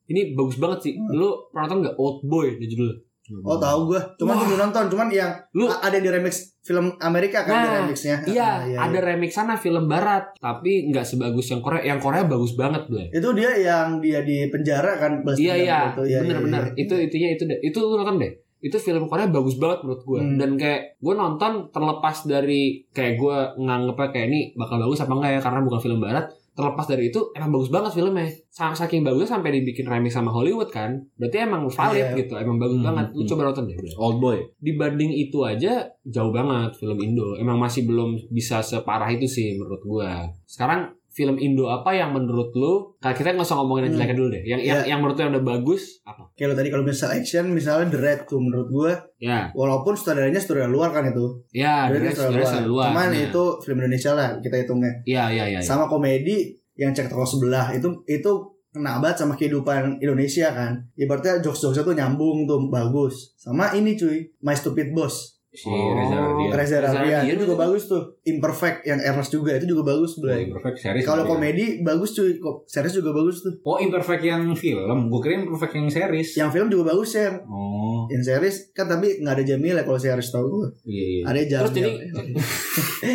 Ini 0.05 0.33
bagus 0.33 0.57
banget 0.57 0.79
sih. 0.83 0.93
Hmm. 0.97 1.12
Lu 1.12 1.29
pernah 1.49 1.65
nonton 1.65 1.79
nggak 1.85 1.97
Old 1.97 2.19
Boy 2.25 2.57
di 2.57 2.65
judul? 2.67 2.97
Oh 3.41 3.57
tahu 3.57 3.81
gue, 3.89 4.01
cuman 4.17 4.33
Wah. 4.33 4.39
gue 4.39 4.47
belum 4.49 4.61
nonton, 4.65 4.85
cuman 4.89 5.09
yang 5.09 5.33
Lu 5.53 5.67
ada 5.67 5.95
di 5.95 6.07
remix 6.07 6.35
film 6.61 6.91
Amerika 6.99 7.41
kan 7.41 7.55
di 7.57 7.67
Nah, 7.67 7.77
remixnya. 7.81 8.17
iya, 8.25 8.49
Ah, 8.75 8.85
ada 8.85 8.99
remix 9.01 9.33
sana 9.33 9.55
film 9.55 9.87
barat, 9.87 10.35
tapi 10.37 10.87
nggak 10.87 11.03
sebagus 11.03 11.47
yang 11.47 11.59
Korea. 11.59 11.83
Yang 11.87 12.01
Korea 12.01 12.23
bagus 12.25 12.53
banget, 12.53 12.83
Blay. 12.85 13.09
Itu 13.09 13.31
dia 13.33 13.51
yang 13.55 13.99
dia 13.99 14.21
di 14.21 14.47
penjara 14.47 14.97
kan 14.97 15.23
Iya 15.31 15.55
iya, 15.57 15.79
gitu. 15.89 16.03
Iya, 16.05 16.19
bener-bener. 16.21 16.63
iya, 16.63 16.73
iya. 16.73 16.83
Itu 16.83 16.95
itunya 16.97 17.29
itu 17.31 17.43
deh. 17.45 17.59
Itu 17.61 17.79
lu 17.81 17.97
nonton 17.97 18.19
deh. 18.19 18.33
Itu 18.61 18.77
film 18.77 19.09
Korea 19.09 19.25
bagus 19.27 19.57
banget 19.57 19.81
menurut 19.83 20.03
gue. 20.05 20.21
Hmm. 20.21 20.37
Dan 20.37 20.51
kayak 20.55 21.01
gue 21.01 21.15
nonton 21.15 21.53
terlepas 21.71 22.17
dari 22.25 22.85
kayak 22.91 23.17
gue 23.17 23.37
nganggepnya 23.57 24.09
kayak 24.11 24.27
ini 24.29 24.41
bakal 24.53 24.77
bagus 24.79 25.01
apa 25.01 25.13
enggak 25.15 25.33
ya 25.33 25.41
karena 25.41 25.61
bukan 25.63 25.81
film 25.81 25.99
barat. 25.99 26.29
Terlepas 26.50 26.85
dari 26.85 27.09
itu 27.09 27.30
emang 27.33 27.50
bagus 27.52 27.69
banget 27.69 27.92
filmnya. 27.92 28.26
Sa- 28.47 28.73
Saking 28.73 29.00
bagusnya 29.00 29.30
sampai 29.33 29.54
dibikin 29.54 29.85
remix 29.85 30.12
sama 30.12 30.28
Hollywood 30.28 30.69
kan. 30.69 30.99
Berarti 31.14 31.37
emang 31.40 31.64
valid 31.66 32.07
Iya. 32.07 32.19
gitu. 32.19 32.35
Emang 32.35 32.57
bagus 32.57 32.76
Hmm, 32.76 32.87
banget. 32.87 33.07
Lu 33.12 33.23
hmm. 33.23 33.30
coba 33.30 33.42
nonton 33.45 33.64
deh. 33.64 33.76
Bro. 33.76 33.88
Old 33.97 34.19
boy. 34.19 34.38
Dibanding 34.59 35.11
itu 35.12 35.38
aja 35.40 35.73
jauh 36.02 36.30
banget 36.30 36.71
film 36.75 36.99
Indo. 36.99 37.35
Emang 37.35 37.57
masih 37.57 37.85
belum 37.85 38.19
bisa 38.28 38.61
separah 38.61 39.09
itu 39.09 39.25
sih 39.25 39.54
menurut 39.54 39.80
gue. 39.80 40.11
Sekarang 40.45 40.90
film 41.11 41.37
Indo 41.37 41.67
apa 41.67 41.90
yang 41.90 42.11
menurut 42.11 42.50
lu 42.52 42.95
kalau 42.97 43.12
kita 43.12 43.35
nggak 43.35 43.43
usah 43.43 43.59
ngomongin 43.59 43.83
yang 43.83 43.90
Hmm. 43.90 43.99
jeleknya 43.99 44.17
dulu 44.17 44.29
deh 44.31 44.43
yang 44.43 44.61
yang, 44.61 44.79
Iya. 44.79 44.87
yang 44.88 44.99
menurut 44.99 45.14
lu 45.14 45.23
yang 45.23 45.33
udah 45.35 45.47
bagus 45.50 45.83
apa 46.02 46.23
lo 46.23 46.55
tadi 46.55 46.69
kalau 46.69 46.83
misal 46.83 47.09
action 47.11 47.45
misalnya 47.50 47.87
The 47.88 47.99
Red 47.99 48.21
tuh 48.25 48.38
menurut 48.38 48.69
gue 48.69 48.93
ya 49.21 49.50
walaupun 49.52 49.93
sutradaranya 49.93 50.38
sutradara 50.38 50.67
luar 50.67 50.90
kan 50.90 51.05
itu. 51.05 51.26
ya 51.50 51.85
Sutradaranya 51.85 51.99
dari 52.00 52.14
sutradara 52.14 52.47
sudara 52.47 52.67
luar 52.67 52.87
Cuman 52.88 53.09
Nah. 53.09 53.21
itu 53.21 53.43
film 53.61 53.76
Indonesia 53.81 54.11
lah 54.12 54.29
kita 54.38 54.57
hitungnya. 54.57 54.93
iya 55.05 55.25
iya 55.29 55.45
iya 55.47 55.59
iya. 55.59 55.61
Sama 55.61 55.85
komedi 55.85 56.37
yang 56.75 56.90
cek 56.90 57.07
toko 57.07 57.23
sebelah 57.23 57.69
itu 57.71 57.90
itu 58.07 58.33
kena 58.71 58.97
banget 58.97 59.19
sama 59.19 59.35
kehidupan 59.35 59.99
Indonesia 59.99 60.47
kan. 60.49 60.79
Ibaratnya 60.95 61.43
jokes-jokesnya 61.43 61.83
tuh 61.83 61.93
nyambung 61.93 62.47
tuh 62.47 62.71
bagus. 62.71 63.35
Sama 63.35 63.75
ini 63.75 63.93
cuy, 63.93 64.23
My 64.38 64.55
Stupid 64.55 64.95
Boss. 64.95 65.40
Si 65.50 65.66
Oh. 65.66 65.90
Reza 65.92 66.14
Radian. 66.14 66.50
Reza 66.54 66.76
Radian 66.78 67.23
itu 67.26 67.42
juga 67.42 67.50
itu- 67.50 67.59
bagus 67.61 67.83
tuh. 67.85 68.02
Imperfect 68.23 68.78
yang 68.85 69.02
Ernest 69.02 69.30
juga 69.30 69.50
itu 69.52 69.66
juga 69.66 69.83
bagus, 69.85 70.14
Blay. 70.16 70.47
Imperfect 70.47 70.78
series. 70.78 71.02
Kalau 71.02 71.23
ya. 71.23 71.28
komedi 71.28 71.66
bagus 71.80 72.11
cuy, 72.12 72.38
kok 72.38 72.62
series 72.64 72.95
juga 72.95 73.11
bagus 73.11 73.42
tuh. 73.42 73.54
Oh 73.61 73.75
Imperfect 73.76 74.23
yang 74.23 74.47
film, 74.54 74.99
gue 75.07 75.21
kira 75.21 75.35
Imperfect 75.37 75.75
yang 75.75 75.88
series. 75.88 76.30
Yang 76.35 76.50
film 76.52 76.69
juga 76.69 76.95
bagus 76.95 77.11
ya. 77.12 77.35
Oh 77.45 78.07
Yang 78.07 78.23
series 78.25 78.57
kan 78.71 78.87
tapi 78.87 79.19
nggak 79.19 79.35
ada 79.35 79.45
Jamil 79.45 79.75
ya 79.75 79.83
kalau 79.83 79.99
series 79.99 80.28
tau 80.28 80.47
gue. 80.47 80.66
iya 80.85 81.04
iya. 81.12 81.23
Ada 81.25 81.38
Jamil. 81.45 81.61
Terus 81.61 81.75
jadi 81.75 81.92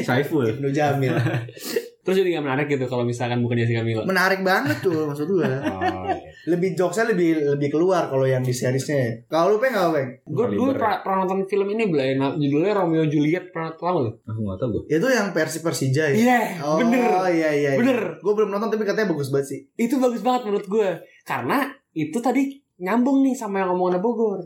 Saiful. 0.07 0.43
Ibnu 0.45 0.67
Jamil. 0.69 1.15
terus 2.05 2.21
jadi 2.21 2.37
gak 2.37 2.45
menarik 2.45 2.67
gitu 2.69 2.85
kalau 2.85 3.01
misalkan 3.01 3.41
bukan 3.41 3.57
Jessica 3.57 3.81
Mila 3.81 4.05
Menarik 4.05 4.45
banget 4.45 4.77
tuh 4.77 5.09
maksud 5.09 5.25
gue. 5.25 5.41
Oh, 5.41 5.81
iya. 6.05 6.21
Lebih 6.45 6.77
jokesnya 6.77 7.11
lebih 7.13 7.57
lebih 7.57 7.69
keluar 7.73 8.07
kalau 8.07 8.25
yang 8.25 8.45
di 8.45 8.53
seriesnya. 8.53 8.95
ya. 8.95 9.11
Kalau 9.25 9.55
lu 9.55 9.57
pengen 9.57 9.81
nggak 9.81 9.91
peng? 9.93 10.09
gue 10.25 10.45
dulu 10.53 10.71
pernah, 10.77 11.01
pernah 11.01 11.17
nonton 11.25 11.39
film 11.49 11.67
ini 11.73 11.83
Blay 11.89 12.17
nah, 12.17 12.33
judulnya 12.37 12.73
Romeo 12.77 13.05
Juliet 13.09 13.49
pernah 13.49 13.73
tahu 13.73 13.97
lu 14.05 14.11
Aku 14.25 14.39
nggak 14.45 14.57
tahu 14.61 14.69
gue. 14.69 14.83
Itu 14.97 15.07
yang 15.09 15.33
versi 15.33 15.59
Persija 15.65 16.03
ya. 16.11 16.15
iya 16.15 16.41
Oh 16.61 16.77
bener 16.77 17.25
iya 17.33 17.49
iya. 17.53 17.71
Bener. 17.75 18.21
Gue 18.21 18.33
belum 18.37 18.53
nonton 18.53 18.69
tapi 18.69 18.85
katanya 18.85 19.11
bagus 19.13 19.29
banget 19.33 19.47
sih. 19.51 19.59
itu 19.75 19.97
bagus 19.97 20.21
banget 20.21 20.47
menurut 20.47 20.67
gue 20.69 20.89
karena 21.25 21.67
itu 21.95 22.17
tadi 22.21 22.61
nyambung 22.79 23.23
nih 23.23 23.35
sama 23.35 23.63
yang 23.63 23.71
ngomongin 23.71 24.03
Bogor 24.03 24.43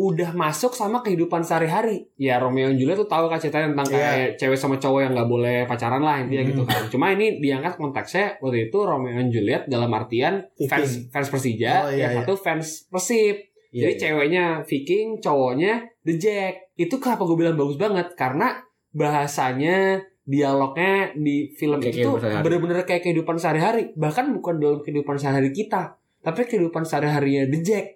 udah 0.00 0.32
masuk 0.32 0.72
sama 0.72 0.98
kehidupan 0.98 1.40
sehari-hari 1.40 2.08
ya 2.16 2.38
Romeo 2.38 2.66
and 2.66 2.76
Juliet 2.76 2.96
tuh 2.96 3.04
tahu 3.04 3.26
kan 3.26 3.36
ceritanya 3.36 3.68
tentang 3.70 3.88
Iya. 3.90 4.00
kayak 4.00 4.30
cewek 4.34 4.56
sama 4.56 4.76
cowok 4.76 5.00
yang 5.02 5.12
nggak 5.12 5.28
boleh 5.28 5.58
pacaran 5.64 6.00
lah 6.00 6.16
intinya 6.18 6.40
Hmm. 6.40 6.50
gitu 6.50 6.62
kan 6.64 6.82
cuma 6.88 7.06
ini 7.10 7.36
diangkat 7.36 7.76
konteksnya 7.76 8.38
waktu 8.38 8.66
itu 8.66 8.78
Romeo 8.80 9.12
and 9.14 9.28
Juliet 9.28 9.66
dalam 9.66 9.90
artian 9.90 10.40
Viking. 10.54 10.66
fans 10.66 10.90
fans 11.08 11.28
Persija 11.28 11.72
Oh, 11.78 11.90
iya, 11.90 12.00
yang 12.00 12.10
iya. 12.10 12.18
satu 12.18 12.32
fans 12.34 12.88
Persib 12.88 13.36
Iya, 13.70 13.80
jadi 13.80 13.92
iya. 13.92 14.00
ceweknya 14.00 14.44
Viking 14.64 15.06
cowoknya 15.18 15.72
The 16.00 16.14
Jack 16.16 16.54
itu 16.74 16.94
kenapa 16.96 17.22
gue 17.22 17.36
bilang 17.36 17.54
bagus 17.54 17.76
banget 17.76 18.08
karena 18.14 18.56
bahasanya 18.90 20.00
dialognya 20.22 21.10
di 21.14 21.50
film 21.52 21.78
Kayak 21.78 21.96
itu 21.96 22.10
bener-bener 22.40 22.82
kayak 22.82 23.02
kehidupan 23.02 23.34
sehari-hari 23.34 23.90
bahkan 23.94 24.30
bukan 24.30 24.56
dalam 24.56 24.78
kehidupan 24.78 25.14
sehari-hari 25.14 25.50
kita 25.50 25.98
tapi 26.20 26.44
kehidupan 26.44 26.82
sehari-harinya 26.82 27.48
The 27.48 27.60
Jack 27.60 27.86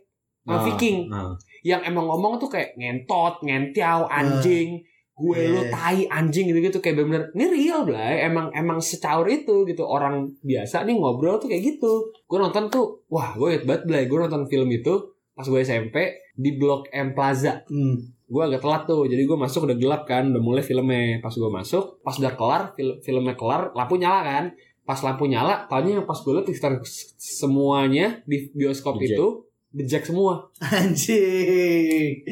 sama 0.40 0.52
Ah, 0.52 0.62
Viking 0.62 0.98
ah. 1.08 1.32
Yang 1.64 1.80
emang 1.80 2.04
ngomong 2.04 2.36
tuh 2.36 2.52
kayak 2.52 2.76
ngentot, 2.76 3.40
ngentiau, 3.40 4.04
anjing, 4.04 4.84
gue 5.14 5.38
Iya. 5.38 5.50
lu 5.54 5.62
tai 5.70 6.00
anjing 6.10 6.50
gitu-gitu 6.50 6.82
kayak 6.82 6.98
bener-bener 6.98 7.30
ini 7.38 7.46
real 7.46 7.86
Blay 7.86 8.26
emang 8.26 8.50
emang 8.50 8.82
secaur 8.82 9.22
itu 9.30 9.62
gitu 9.62 9.86
orang 9.86 10.26
biasa 10.42 10.82
nih 10.82 10.98
ngobrol 10.98 11.38
tuh 11.38 11.46
kayak 11.46 11.62
gitu. 11.78 12.10
Gue 12.26 12.38
nonton 12.42 12.66
tuh 12.66 13.06
wah 13.06 13.30
gue 13.38 13.54
inget 13.54 13.64
banget 13.64 13.82
Blay 13.86 14.02
gue 14.10 14.18
nonton 14.18 14.50
film 14.50 14.66
itu 14.74 15.14
pas 15.34 15.46
gue 15.46 15.60
SMP 15.62 16.18
di 16.34 16.58
Blok 16.58 16.90
M 16.90 17.14
Plaza. 17.14 17.62
Hmm. 17.70 18.10
gue 18.24 18.40
agak 18.40 18.64
telat 18.64 18.82
tuh 18.88 19.04
jadi 19.04 19.20
gue 19.28 19.36
masuk 19.36 19.68
udah 19.68 19.76
gelap 19.78 20.02
kan 20.10 20.26
udah 20.34 20.42
mulai 20.42 20.64
filmnya. 20.66 21.22
Pas 21.22 21.30
gue 21.30 21.46
masuk 21.46 22.02
pas 22.02 22.18
udah 22.18 22.34
kelar 22.34 22.62
film 22.74 22.98
filmnya 22.98 23.38
kelar 23.38 23.70
lampu 23.70 23.94
nyala 23.94 24.20
kan. 24.26 24.44
Pas 24.82 24.98
lampu 24.98 25.30
nyala 25.30 25.70
taunya 25.70 26.02
yang 26.02 26.08
pas 26.08 26.18
gue 26.18 26.32
liat 26.34 26.50
sekitar 26.50 26.82
semuanya 27.14 28.18
di 28.26 28.50
bioskop 28.50 28.98
itu 28.98 29.46
The 29.74 29.84
Jack 29.84 30.06
semua 30.06 30.46
Anjing. 30.62 32.22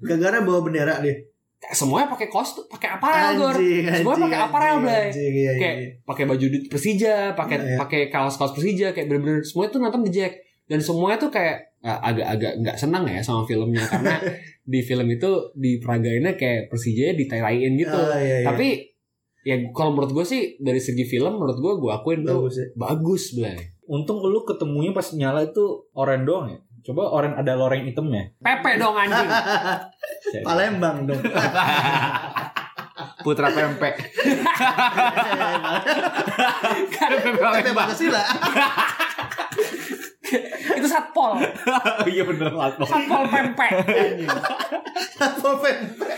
Gara-gara 0.00 0.38
bawa 0.40 0.60
bendera 0.60 0.98
deh. 0.98 1.16
Kayak 1.60 1.76
semuanya 1.76 2.08
pakai 2.08 2.32
kostum 2.32 2.64
pakai 2.66 2.88
aparel 2.96 3.36
Gor 3.36 3.52
Semua 3.52 4.16
anjing, 4.16 4.24
pakai 4.24 4.40
aparel, 4.40 4.76
Blay. 4.80 5.06
iya, 5.12 5.28
iya, 5.28 5.52
kayak 5.60 5.74
iya. 5.76 5.88
pakai 6.02 6.24
baju 6.24 6.46
di 6.48 6.58
Persija 6.64 7.36
pakai 7.36 7.56
Iya. 7.60 7.76
pakai 7.76 8.00
kaos 8.08 8.40
kaos 8.40 8.56
Persija 8.56 8.96
kayak 8.96 9.06
bener-bener 9.06 9.44
semuanya 9.44 9.68
tuh 9.68 9.80
nonton 9.84 10.00
The 10.08 10.10
Jack 10.10 10.32
dan 10.64 10.80
semuanya 10.80 11.20
tuh 11.20 11.28
kayak 11.28 11.76
ah, 11.84 12.00
agak-agak 12.00 12.64
nggak 12.64 12.76
senang 12.80 13.04
ya 13.04 13.20
sama 13.20 13.44
filmnya 13.44 13.84
karena 13.84 14.16
di 14.72 14.80
film 14.80 15.04
itu 15.12 15.30
diperagainnya 15.52 16.32
kayak 16.34 16.72
Persija 16.72 17.12
ditailain 17.12 17.76
gitu 17.76 17.92
Ah, 17.92 18.16
iya, 18.16 18.40
iya. 18.40 18.46
Tapi 18.48 18.68
ya 19.44 19.60
kalau 19.76 19.92
menurut 19.92 20.16
gue 20.16 20.24
sih 20.24 20.56
dari 20.56 20.80
segi 20.80 21.04
film 21.04 21.36
menurut 21.36 21.60
gue 21.60 21.72
gue 21.76 21.90
akuin 21.92 22.24
tuh 22.24 22.48
bagus 22.48 22.56
ya. 22.56 22.66
bagus 22.72 23.22
Blay. 23.36 23.60
Untung 23.84 24.24
lu 24.24 24.48
ketemunya 24.48 24.96
pas 24.96 25.04
nyala 25.12 25.44
itu 25.44 25.84
oren 25.92 26.24
doang 26.24 26.48
ya. 26.48 26.56
Coba 26.80 27.12
oren 27.12 27.36
ada 27.36 27.52
loreng 27.56 27.84
hitamnya. 27.84 28.32
Pepe 28.40 28.80
dong 28.80 28.96
anjing. 28.96 29.28
Palembang 30.40 31.04
dong. 31.04 31.20
Putra 33.24 33.52
pempek. 33.52 34.00
Pepe 36.96 37.70
Pancasila. 37.76 38.22
itu 40.78 40.86
satpol. 40.88 41.36
Iya 42.10 42.22
bener 42.24 42.52
lah. 42.54 42.72
Satpol 42.90 43.22
pempek. 43.28 43.70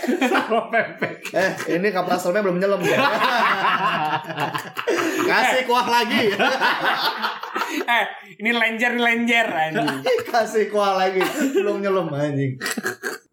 Satpol 0.07 0.63
PP. 0.71 1.01
Eh, 1.33 1.51
ini 1.77 1.87
kapal 1.91 2.15
selamnya 2.17 2.45
belum 2.47 2.57
nyelam 2.61 2.81
ya. 2.81 2.97
Kasih 5.27 5.61
kuah 5.67 5.87
lagi. 5.87 6.31
eh, 7.83 8.05
ini 8.39 8.51
lenjer 8.53 8.93
lenjer 8.95 9.47
anjing. 9.49 10.01
Kasih 10.29 10.69
kuah 10.69 10.95
lagi. 10.97 11.21
Belum 11.53 11.81
nyelam 11.83 12.07
anjing. 12.09 12.57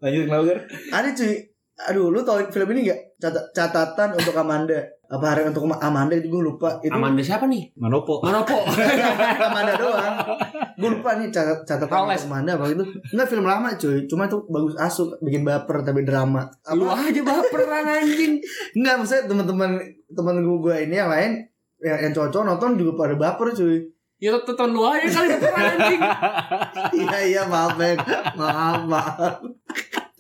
Lanjut 0.01 0.23
kenapa? 0.27 0.55
Ada 0.91 1.09
cuy. 1.13 1.35
Aduh, 1.89 2.13
lu 2.13 2.21
tau 2.21 2.37
film 2.45 2.69
ini 2.77 2.93
gak? 2.93 3.01
Cata- 3.17 3.49
catatan 3.57 4.13
untuk 4.13 4.37
Amanda. 4.37 4.77
Apa 5.11 5.35
hari 5.35 5.43
untuk 5.43 5.65
Amanda 5.67 6.15
itu 6.15 6.29
gue 6.29 6.43
lupa. 6.45 6.79
Itu 6.85 6.93
Amanda 6.93 7.19
siapa 7.25 7.49
nih? 7.49 7.73
Manopo. 7.75 8.21
Manopo. 8.21 8.63
Amanda 9.49 9.75
doang. 9.75 10.15
Gue 10.77 10.91
lupa 10.93 11.19
nih 11.19 11.33
catat 11.33 11.65
catatan 11.65 11.91
untuk 12.07 12.29
Amanda 12.31 12.55
apa 12.55 12.71
itu. 12.71 12.85
Enggak 13.11 13.27
film 13.27 13.43
lama 13.43 13.73
cuy. 13.75 14.07
Cuma 14.07 14.29
itu 14.29 14.39
bagus 14.47 14.75
asuk, 14.79 15.19
bikin 15.19 15.43
baper 15.43 15.83
tapi 15.83 16.05
drama. 16.05 16.47
Lu 16.77 16.87
Apa? 16.87 17.11
aja 17.11 17.21
baperan 17.25 17.87
anjing. 17.99 18.39
Enggak, 18.77 18.95
maksudnya 19.01 19.25
teman-teman 19.27 19.71
teman 20.13 20.35
gue 20.45 20.77
ini 20.85 20.95
yang 20.95 21.11
lain 21.11 21.33
yang, 21.81 21.99
yang 22.07 22.13
cowok 22.13 22.45
nonton 22.45 22.77
juga 22.77 22.93
pada 23.09 23.15
baper 23.17 23.51
cuy. 23.51 23.81
Ya 24.21 24.37
tetep 24.37 24.69
lu 24.69 24.85
aja 24.85 25.09
kali 25.09 25.27
baperan 25.33 25.65
anjing. 25.75 26.01
iya 27.03 27.19
iya 27.25 27.43
maaf 27.49 27.75
Bang. 27.75 27.99
maaf 28.37 28.85
maaf. 28.85 29.35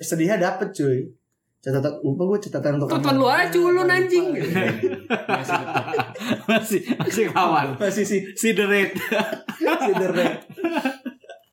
Sedihnya 0.00 0.40
dapet 0.40 0.72
cuy. 0.72 1.19
Catatan 1.60 1.92
lupa 2.00 2.22
gue 2.26 2.38
catatan 2.40 2.72
untuk 2.76 2.88
Tonton 2.88 3.14
lu 3.14 3.28
aja 3.28 3.52
culun 3.52 3.84
anjing. 3.84 4.32
lupa. 4.32 5.84
masih 6.48 6.80
masih 6.96 7.24
kawan. 7.28 7.76
Masih 7.76 8.04
sih 8.04 8.20
Si 8.32 8.52
The 8.52 8.64
Red. 8.64 8.90
si 9.60 9.92
The 9.92 10.08
Red. 10.08 10.34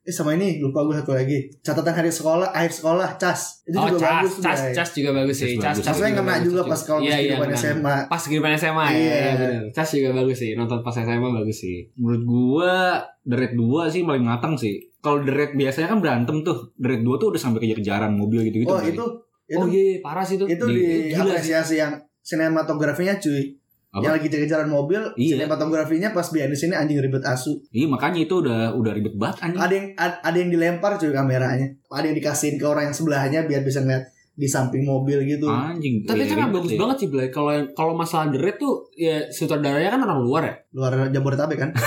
Eh 0.02 0.15
sama 0.15 0.32
ini 0.32 0.63
lupa 0.63 0.88
gue 0.88 0.96
satu 0.96 1.12
lagi. 1.12 1.52
Catatan 1.60 1.91
hari 1.91 2.08
sekolah, 2.08 2.56
akhir 2.56 2.72
sekolah, 2.72 3.20
cas. 3.20 3.60
Itu 3.67 3.76
oh, 3.76 3.91
juga 3.91 4.00
cas, 4.00 4.15
bagus. 4.24 4.34
cas, 4.39 4.60
cas 4.72 4.89
juga 4.96 5.12
bagus 5.12 5.36
sih. 5.36 5.60
Cas 5.60 5.76
Cas, 5.76 5.84
bagus. 5.84 5.88
cas 5.91 5.98
ngena 6.00 6.24
bagus 6.24 6.43
juga 6.48 6.62
pas 6.63 6.80
kalau 6.80 7.00
Iya, 7.04 7.17
iya, 7.20 7.36
kehidupan. 7.36 7.60
SMA. 7.60 7.96
Pas 8.08 8.24
kehidupan 8.24 8.52
SMA 8.56 8.86
ya, 8.88 8.96
Iya. 8.96 9.12
iya 9.12 9.32
benar. 9.36 9.63
Cas 9.76 9.89
juga 9.91 10.10
bagus 10.15 10.38
sih. 10.39 10.52
Nonton 10.56 10.80
pas 10.80 10.96
SMA 10.96 11.28
bagus 11.36 11.58
sih. 11.60 11.78
Menurut 12.00 12.24
gua 12.24 12.74
The 13.22 13.36
Raid 13.36 13.54
2 13.60 13.91
sih 13.91 14.02
paling 14.08 14.24
matang 14.24 14.56
sih. 14.56 14.80
Kalau 14.98 15.20
The 15.20 15.34
Raid 15.36 15.52
biasanya 15.54 15.88
kan 15.91 16.00
berantem 16.00 16.39
tuh. 16.39 16.72
The 16.80 17.04
2 17.04 17.20
tuh 17.20 17.28
udah 17.28 17.41
sampai 17.43 17.60
kejar-kejaran 17.60 18.15
mobil 18.15 18.48
gitu-gitu. 18.48 18.72
Oh 18.72 18.80
itu 18.80 19.04
itu 19.48 19.58
oh 19.58 19.66
iya, 19.66 20.00
parah 20.00 20.22
sih 20.22 20.36
itu. 20.36 20.46
itu 20.46 20.66
Di- 20.66 20.76
di 20.76 20.86
gila 21.10 21.24
apresiasi 21.26 21.76
yang 21.76 21.96
sinematografinya 22.22 23.16
cuy. 23.18 23.56
Apa? 23.88 24.04
Yang 24.04 24.14
lagi 24.14 24.26
kejar-kejaran 24.28 24.70
mobil, 24.70 25.02
Iya. 25.16 25.40
sinematografinya 25.40 26.12
pas 26.12 26.28
behind 26.28 26.52
the 26.52 26.60
scene 26.60 26.76
anjing 26.76 27.00
ribet 27.00 27.24
asu. 27.24 27.56
Iya 27.72 27.88
makanya 27.88 28.20
itu 28.22 28.36
udah 28.38 28.76
udah 28.76 28.92
ribet 28.92 29.16
banget 29.16 29.38
anjing. 29.42 29.58
Ada 29.58 29.74
yang 29.74 29.88
ad- 29.96 30.20
ada 30.22 30.38
yang 30.38 30.52
dilempar 30.52 30.92
cuy 30.96 31.10
kameranya. 31.10 31.68
Ada 31.88 32.06
yang 32.06 32.16
dikasihin 32.16 32.56
ke 32.56 32.66
orang 32.66 32.92
yang 32.92 32.96
sebelahnya 32.96 33.40
biar 33.44 33.64
bisa 33.64 33.80
ngeliat 33.80 34.04
di 34.38 34.45
samping 34.45 34.86
mobil 34.86 35.26
gitu. 35.26 35.50
Anjing. 35.50 36.06
Tapi 36.06 36.21
Iya, 36.21 36.30
itu 36.30 36.36
kan 36.38 36.54
bagus 36.54 36.73
banget 36.78 36.97
sih 37.02 37.10
Blay. 37.10 37.34
Kalau 37.34 37.50
kalau 37.73 37.97
masalah 37.97 38.30
The 38.30 38.38
tuh 38.54 38.86
ya 38.93 39.26
sutradaranya 39.34 39.89
kan 39.89 40.06
orang 40.06 40.21
luar 40.21 40.41
ya. 40.45 40.54
Luar 40.78 41.10
Jabodetabek 41.10 41.58
kan. 41.58 41.69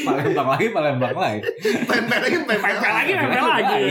Palembang 0.00 0.48
lagi, 0.52 0.66
Palembang 0.70 1.16
lagi. 1.16 1.40
pempel 1.88 2.18
lagi 2.20 2.36
pempel 2.44 2.92
lagi, 2.92 3.12
pempel 3.16 3.42
lagi. 3.42 3.84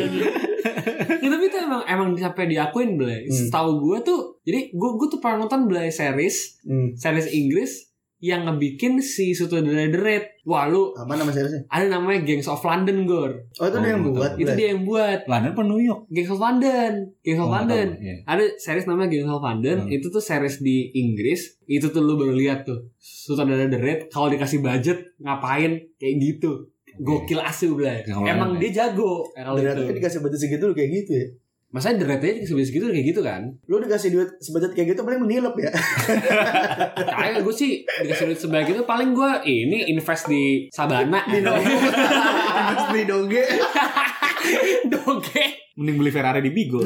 ya, 1.24 1.28
tapi 1.28 1.44
itu 1.46 1.58
emang 1.58 1.82
emang 1.86 2.08
sampai 2.14 2.46
diakuin 2.46 2.96
Blay. 2.96 3.26
Hmm. 3.26 3.34
Setahu 3.34 3.82
gue 3.82 3.98
tuh, 4.06 4.20
jadi 4.46 4.70
gue 4.70 4.90
gue 4.96 5.08
tuh 5.10 5.20
pernah 5.20 5.44
nonton 5.46 5.66
Blay 5.66 5.90
series, 5.90 6.62
Hmm. 6.64 6.94
series 6.94 7.28
Inggris 7.30 7.89
yang 8.20 8.44
ngebikin 8.44 9.00
si 9.00 9.32
sutradara 9.32 9.88
The 9.88 9.96
Raid. 9.98 10.26
Wah 10.44 10.66
lu 10.66 10.92
Apa 10.92 11.14
nama 11.14 11.30
seriesnya? 11.30 11.64
ada 11.68 11.86
namanya 11.90 12.20
Gangs 12.22 12.46
of 12.46 12.60
London 12.60 13.04
Gor. 13.04 13.32
Oh 13.56 13.64
itu 13.64 13.72
Oh, 13.72 13.80
dia 13.80 13.90
yang 13.90 14.02
betul. 14.02 14.14
buat. 14.14 14.32
Itu 14.36 14.52
dia 14.54 14.68
yang 14.70 14.82
buat 14.84 15.20
London 15.24 15.50
apa 15.50 15.62
New 15.64 15.80
York? 15.80 16.02
Gangs 16.10 16.28
of 16.30 16.40
London. 16.40 16.92
Gangs 17.18 17.38
of 17.38 17.46
Oh, 17.46 17.54
London. 17.54 17.88
tahu, 17.90 18.02
iya. 18.02 18.16
Ada 18.26 18.44
series 18.58 18.86
namanya 18.86 19.10
Gangs 19.10 19.30
of 19.30 19.40
London. 19.40 19.78
Hmm. 19.82 19.90
Itu 19.90 20.08
tuh 20.10 20.20
series 20.20 20.56
di 20.60 20.78
Inggris. 20.94 21.42
Itu 21.64 21.88
tuh 21.90 22.02
lu 22.02 22.14
baru 22.14 22.34
lihat 22.34 22.64
tuh. 22.64 22.92
Sutradara 22.98 23.66
The 23.66 23.78
Raid 23.78 24.00
kalau 24.10 24.28
dikasih 24.28 24.60
budget 24.60 25.16
ngapain 25.18 25.72
kayak 25.96 26.16
gitu. 26.18 26.68
Gokil 26.98 27.40
asu. 27.40 27.72
Gangs 27.74 28.10
of 28.10 28.26
Emang 28.26 28.52
London, 28.52 28.60
dia 28.60 28.72
jago 28.84 29.24
ya, 29.30 29.46
kalau 29.46 29.56
Ternyata 29.58 29.80
itu. 29.82 29.94
dikasih 29.96 30.20
budget 30.20 30.40
segitu 30.42 30.64
lu 30.66 30.74
kayak 30.74 30.92
gitu 30.94 31.12
ya. 31.14 31.28
Masanya 31.70 32.02
The 32.02 32.18
budget 32.18 32.50
segitu 32.50 32.90
kayak 32.90 33.06
gitu 33.14 33.22
kan. 33.22 33.46
Lu 33.70 33.78
dikasih 33.78 34.10
duit 34.10 34.30
sebudget 34.42 34.74
kayak 34.74 34.98
gitu 34.98 35.06
paling 35.06 35.22
menilep 35.22 35.54
ya. 35.62 35.70
Kayak 37.22 37.46
gue 37.46 37.54
sih 37.54 37.86
dikasih 37.86 38.34
duit 38.34 38.40
sebanyak 38.42 38.74
itu 38.74 38.84
paling 38.90 39.14
gue 39.14 39.32
ini 39.46 39.86
invest 39.94 40.26
di 40.26 40.66
Sabana. 40.74 41.22
Di 41.30 41.46
doge. 41.46 41.70
Di 42.98 43.04
doge. 43.06 43.46
Doge. 44.94 45.46
Mending 45.78 45.96
beli 46.00 46.12
Ferrari 46.12 46.40
di 46.40 46.52
Bigo. 46.52 46.80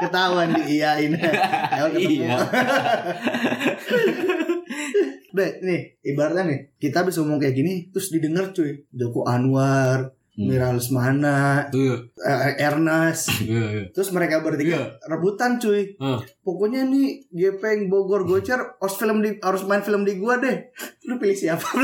Ketahuan 0.00 0.56
di. 0.56 0.80
Ya, 0.80 0.96
Iya. 0.96 2.36
Deh, 5.34 5.50
nih, 5.60 5.80
ibaratnya 6.06 6.46
nih, 6.46 6.60
kita 6.78 7.02
bisa 7.02 7.20
ngomong 7.20 7.42
kayak 7.42 7.58
gini, 7.58 7.90
terus 7.90 8.14
didengar 8.14 8.54
cuy. 8.54 8.86
Joko 8.94 9.26
Anwar, 9.26 10.14
Hmm. 10.34 10.50
Mira 10.50 10.68
Lesmana, 10.68 11.70
Tuh. 11.70 12.10
eh, 12.18 12.58
Ernest, 12.58 13.30
Iya, 13.40 13.64
iya. 13.70 13.84
terus 13.88 14.10
mereka 14.10 14.40
bertiga 14.40 14.98
rebutan 15.04 15.56
cuy. 15.56 15.94
Hmm. 15.94 16.18
Pokoknya 16.40 16.82
nih, 16.84 17.22
Gepeng, 17.30 17.86
Bogor, 17.86 18.22
Gocer, 18.22 18.58
harus 18.58 18.94
film 18.94 19.18
di, 19.18 19.38
harus 19.38 19.62
main 19.62 19.78
film 19.78 20.02
di 20.02 20.18
gua 20.18 20.34
deh. 20.36 20.58
Lu 21.04 21.16
pilih 21.16 21.32
siapa? 21.32 21.62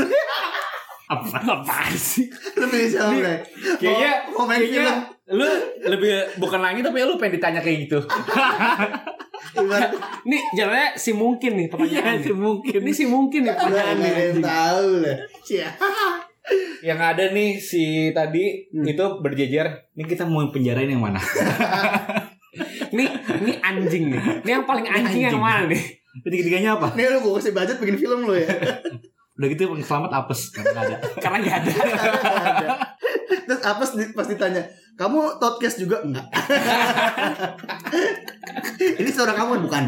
Apa 1.09 1.39
apaan 1.41 1.91
sih? 1.91 2.27
Lu 2.55 2.67
pilih 2.67 2.87
siapa? 2.87 3.11
Bre? 3.13 3.35
Kayaknya 3.77 4.11
mau, 4.29 4.43
mau 4.43 4.45
main 4.45 4.59
film. 4.61 4.71
kayaknya 4.73 4.95
lu 5.31 5.47
lebih 5.85 6.11
bukan 6.35 6.59
langit 6.59 6.83
tapi 6.83 6.99
lu 7.01 7.15
pengen 7.15 7.35
ditanya 7.35 7.59
kayak 7.59 7.87
gitu. 7.87 7.99
Nih 10.23 10.41
jalannya 10.53 10.95
si 10.95 11.11
mungkin 11.11 11.55
nih 11.55 11.67
pertanyaan. 11.67 12.15
Iya 12.15 12.23
sih 12.23 12.35
mungkin. 12.35 12.79
Ini 12.79 12.91
sih 12.93 13.07
mungkin 13.07 13.41
nih 13.43 13.51
Lu 13.51 13.59
pertanyaan 13.61 13.95
nggak 13.97 14.11
ada 14.11 14.21
yang 14.21 14.35
nih. 14.35 14.43
tahu 14.45 14.89
lah. 15.01 15.17
Siapa? 15.41 15.87
Yang 16.81 16.99
ada 16.99 17.23
nih 17.29 17.49
si 17.57 17.83
tadi 18.09 18.67
Hmm. 18.69 18.85
itu 18.85 19.05
berjejer. 19.19 19.65
Ini 19.93 20.03
kita 20.03 20.25
mau 20.25 20.41
penjarain 20.47 20.87
yang 20.87 21.01
mana? 21.01 21.21
Nih, 22.91 23.07
ini 23.39 23.55
anjing 23.57 24.11
nih. 24.11 24.21
Ini 24.43 24.51
yang 24.51 24.65
paling 24.67 24.83
anjing, 24.83 25.23
yang 25.23 25.39
Anjing. 25.39 25.39
mana 25.39 25.71
nih? 25.71 25.79
Ketiga-tiganya 26.19 26.75
apa? 26.75 26.91
Nih 26.91 27.07
lu 27.07 27.23
gua 27.23 27.39
kasih 27.39 27.55
budget 27.55 27.79
bikin 27.79 27.95
film 27.95 28.27
lu 28.27 28.35
ya. 28.35 28.43
Udah 29.39 29.47
gitu 29.47 29.71
paling 29.71 29.79
selamat 29.81 30.11
apes 30.11 30.51
kan 30.51 30.67
nggak 30.67 30.83
ada. 30.83 30.97
Karena 31.17 31.37
nggak 31.39 31.57
ada. 31.63 31.73
Terus 33.47 33.61
apa 33.63 33.83
sih 33.87 34.11
pas 34.11 34.27
ditanya, 34.27 34.67
kamu 34.99 35.39
podcast 35.39 35.79
juga 35.79 36.03
enggak? 36.03 36.27
Ini 38.99 39.09
suara 39.09 39.31
kamu 39.31 39.63
bukan? 39.63 39.83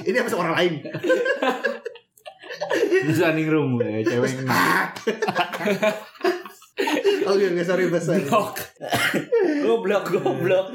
Ini 0.00 0.16
apa 0.16 0.28
suara 0.32 0.48
orang 0.48 0.56
lain? 0.56 0.74
Terus 3.06 3.18
running 3.20 3.48
room 3.48 3.70
ya, 3.78 4.02
cewek 4.02 4.30
yang 4.34 4.48
Oke, 7.26 7.44
oke, 7.48 7.62
sorry 7.64 7.88
Bas. 7.88 8.04
sorry. 8.04 8.22
goblok 9.62 10.04
goblok. 10.12 10.66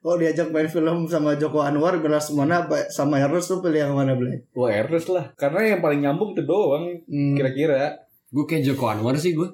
Kalau 0.00 0.16
diajak 0.16 0.48
main 0.48 0.64
film 0.64 1.04
sama 1.04 1.36
Joko 1.36 1.60
Anwar, 1.60 2.00
Belas 2.00 2.32
mana 2.32 2.64
apa 2.64 2.88
sama 2.88 3.20
Heros 3.20 3.46
tuh 3.46 3.60
pilih 3.60 3.84
yang 3.84 3.92
mana 3.92 4.16
Blay? 4.16 4.40
Wah 4.56 4.72
Ernest 4.72 5.12
lah, 5.12 5.28
karena 5.36 5.76
yang 5.76 5.80
paling 5.84 6.00
nyambung 6.00 6.32
itu 6.32 6.42
doang 6.42 6.88
Hmm, 7.04 7.36
kira-kira. 7.36 8.00
Gue 8.32 8.48
kayak 8.48 8.64
Joko 8.64 8.88
Anwar 8.88 9.14
sih 9.14 9.36
gue. 9.36 9.46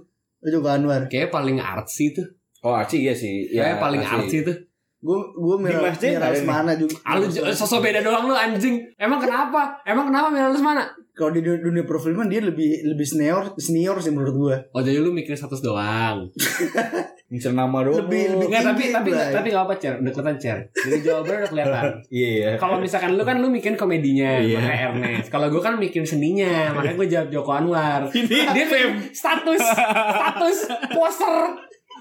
Joko 0.46 0.70
Anwar. 0.70 1.10
Kayak 1.10 1.34
paling 1.34 1.58
artsy 1.58 2.14
tuh. 2.14 2.24
Oh 2.62 2.72
Archie 2.72 3.02
iya 3.02 3.12
sih. 3.12 3.50
Kayak 3.50 3.82
paling 3.82 4.00
artsy 4.00 4.46
tuh. 4.46 4.54
Gue 5.02 5.18
gue 5.34 5.56
Mira 5.60 5.90
Mira 5.92 6.30
mana 6.46 6.72
juga. 6.78 6.94
Lu 7.18 7.26
j- 7.26 7.42
sosok 7.50 7.82
beda 7.82 8.00
doang 8.00 8.30
lu 8.30 8.34
anjing. 8.38 8.80
Emang 8.96 9.18
kenapa? 9.18 9.82
Emang 9.82 10.08
kenapa 10.08 10.30
Mira 10.30 10.48
mana? 10.56 10.86
Kalau 11.16 11.32
di 11.32 11.40
dunia, 11.40 11.58
dunia 11.58 11.82
perfilman 11.82 12.28
dia 12.28 12.38
lebih 12.38 12.84
lebih 12.84 13.02
senior 13.02 13.56
senior 13.56 13.96
sih 13.98 14.12
menurut 14.12 14.36
gue. 14.36 14.56
Oh 14.70 14.80
jadi 14.80 15.00
lu 15.00 15.10
mikir 15.10 15.32
status 15.32 15.58
doang. 15.58 16.28
Ngincer 17.32 17.50
nama 17.50 17.80
doang. 17.80 18.04
Lebih- 18.04 18.36
lebih- 18.36 18.46
Enggak 18.46 18.62
tapi 18.68 18.82
Tinggi, 18.84 18.94
tapi 18.94 19.10
tapi 19.32 19.46
enggak 19.48 19.64
apa 19.64 19.74
cer, 19.74 19.94
deketan 19.98 20.36
cer. 20.36 20.58
Dari 20.68 21.00
jawabannya 21.00 21.38
udah 21.40 21.50
kelihatan. 21.56 21.84
Iya 22.06 22.28
iya. 22.30 22.50
Kalau 22.54 22.76
misalkan 22.76 23.16
lu 23.16 23.24
kan 23.24 23.40
lu 23.40 23.48
mikirin 23.48 23.74
komedinya, 23.74 24.38
Iya. 24.38 24.60
makanya 24.60 24.78
Ernest. 24.86 25.28
Kalau 25.28 25.48
gue 25.48 25.58
kan 25.58 25.74
mikirin 25.74 26.04
seninya, 26.04 26.70
makanya 26.70 26.94
gue 26.94 27.08
jawab 27.08 27.28
Joko 27.30 27.50
Anwar. 27.50 28.00
dia 28.12 28.64
kayak 28.68 29.10
status, 29.10 29.58
status, 29.58 30.58
poster. 30.92 31.36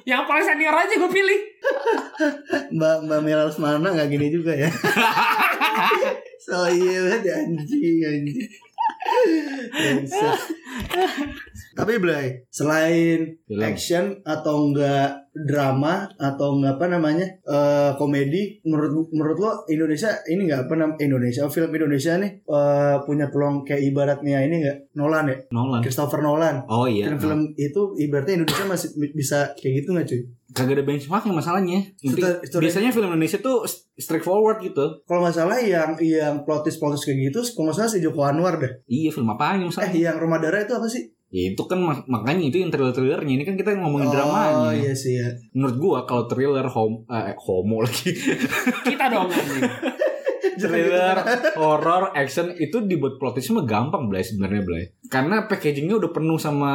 Yang 0.03 0.21
paling 0.29 0.45
senior 0.45 0.75
aja 0.75 0.93
gue 0.93 1.09
pilih. 1.09 1.39
Mbak 2.69 2.95
Mbak 3.01 3.19
Mira 3.23 3.47
mana 3.55 3.87
nggak 3.89 4.05
gini 4.07 4.27
juga 4.29 4.53
ya. 4.53 4.69
so 6.37 6.69
iya 6.69 6.99
banget 7.01 7.21
ya, 7.25 7.35
anjing 7.41 7.97
anjing. 8.03 8.37
Tapi 11.75 11.93
Blay, 11.99 12.47
selain 12.47 13.35
Film. 13.45 13.61
action 13.61 14.05
atau 14.23 14.71
enggak 14.71 15.27
drama 15.35 16.07
atau 16.15 16.55
enggak 16.55 16.79
apa 16.79 16.85
namanya 16.87 17.27
eh 17.43 17.91
komedi, 17.99 18.63
menurut 18.63 19.11
menurut 19.11 19.37
lo 19.37 19.51
Indonesia 19.67 20.15
ini 20.31 20.47
enggak 20.47 20.71
apa 20.71 20.73
namanya 20.79 21.03
Indonesia 21.03 21.43
film 21.51 21.71
Indonesia 21.75 22.15
nih 22.15 22.31
eh, 22.47 22.95
punya 23.03 23.27
peluang 23.27 23.67
kayak 23.67 23.83
ibaratnya 23.91 24.39
ini 24.47 24.63
enggak 24.63 24.77
Nolan 24.95 25.27
ya, 25.27 25.37
Nolan. 25.51 25.81
Christopher 25.83 26.23
Nolan. 26.23 26.63
Oh 26.71 26.87
iya. 26.87 27.11
Film-film 27.11 27.51
itu 27.59 27.81
ibaratnya 27.99 28.39
Indonesia 28.39 28.65
masih 28.65 28.89
bisa 29.11 29.51
kayak 29.59 29.83
gitu 29.83 29.91
nggak 29.91 30.07
cuy? 30.07 30.21
Kagak 30.47 30.75
ada 30.75 30.83
benchmarknya 30.83 31.31
masalahnya. 31.31 31.79
Inti- 31.97 32.19
Story- 32.19 32.43
story- 32.43 32.63
biasanya 32.63 32.89
film 32.89 33.09
Indonesia 33.09 33.39
tuh 33.39 33.65
straightforward 33.91 34.61
gitu. 34.61 35.01
Kalau 35.01 35.21
nggak 35.21 35.33
salah 35.33 35.57
yang 35.57 35.97
yang 35.97 36.43
plotis 36.43 36.75
plotis 36.75 37.01
kayak 37.01 37.29
gitu, 37.29 37.41
kalau 37.51 37.69
nggak 37.69 37.77
salah 37.79 37.89
si 37.89 37.99
Joko 37.99 38.21
Anwar 38.21 38.55
deh. 38.55 38.69
Iya 38.85 39.09
film 39.09 39.25
apaan 39.27 39.59
yang 39.59 39.69
masalah? 39.69 39.89
Eh 39.89 39.99
yang 39.99 40.15
Rumah 40.15 40.37
Darah 40.37 40.61
itu 40.61 40.71
apa 40.71 40.85
sih? 40.85 41.09
Ya 41.27 41.49
itu 41.49 41.59
kan 41.61 41.75
mak- 41.77 42.05
makanya 42.05 42.45
itu 42.45 42.57
yang 42.57 42.69
thriller-thrillernya. 42.69 43.33
Ini 43.33 43.43
kan 43.43 43.55
kita 43.55 43.73
ngomongin 43.75 44.07
Oh 44.07 44.13
dramanya. 44.13 44.77
iya 44.77 44.93
sih 44.93 45.17
ya. 45.17 45.27
Menurut 45.51 45.75
gua 45.75 45.97
kalau 46.03 46.25
thriller 46.25 46.63
hom 46.63 47.03
eh, 47.05 47.33
homo 47.35 47.81
lagi. 47.81 48.13
Kita 48.85 49.09
dong 49.09 49.27
anjing. 49.27 49.65
thriller, 50.61 51.17
horror, 51.59 52.13
action 52.15 52.53
itu 52.55 52.85
dibuat 52.85 53.19
plot 53.19 53.41
mah 53.51 53.65
gampang 53.65 54.07
Blay 54.07 54.23
sebenarnya 54.23 54.61
Blay. 54.63 54.83
Karena 55.09 55.49
packagingnya 55.49 55.99
udah 55.99 56.11
penuh 56.15 56.39
sama 56.39 56.71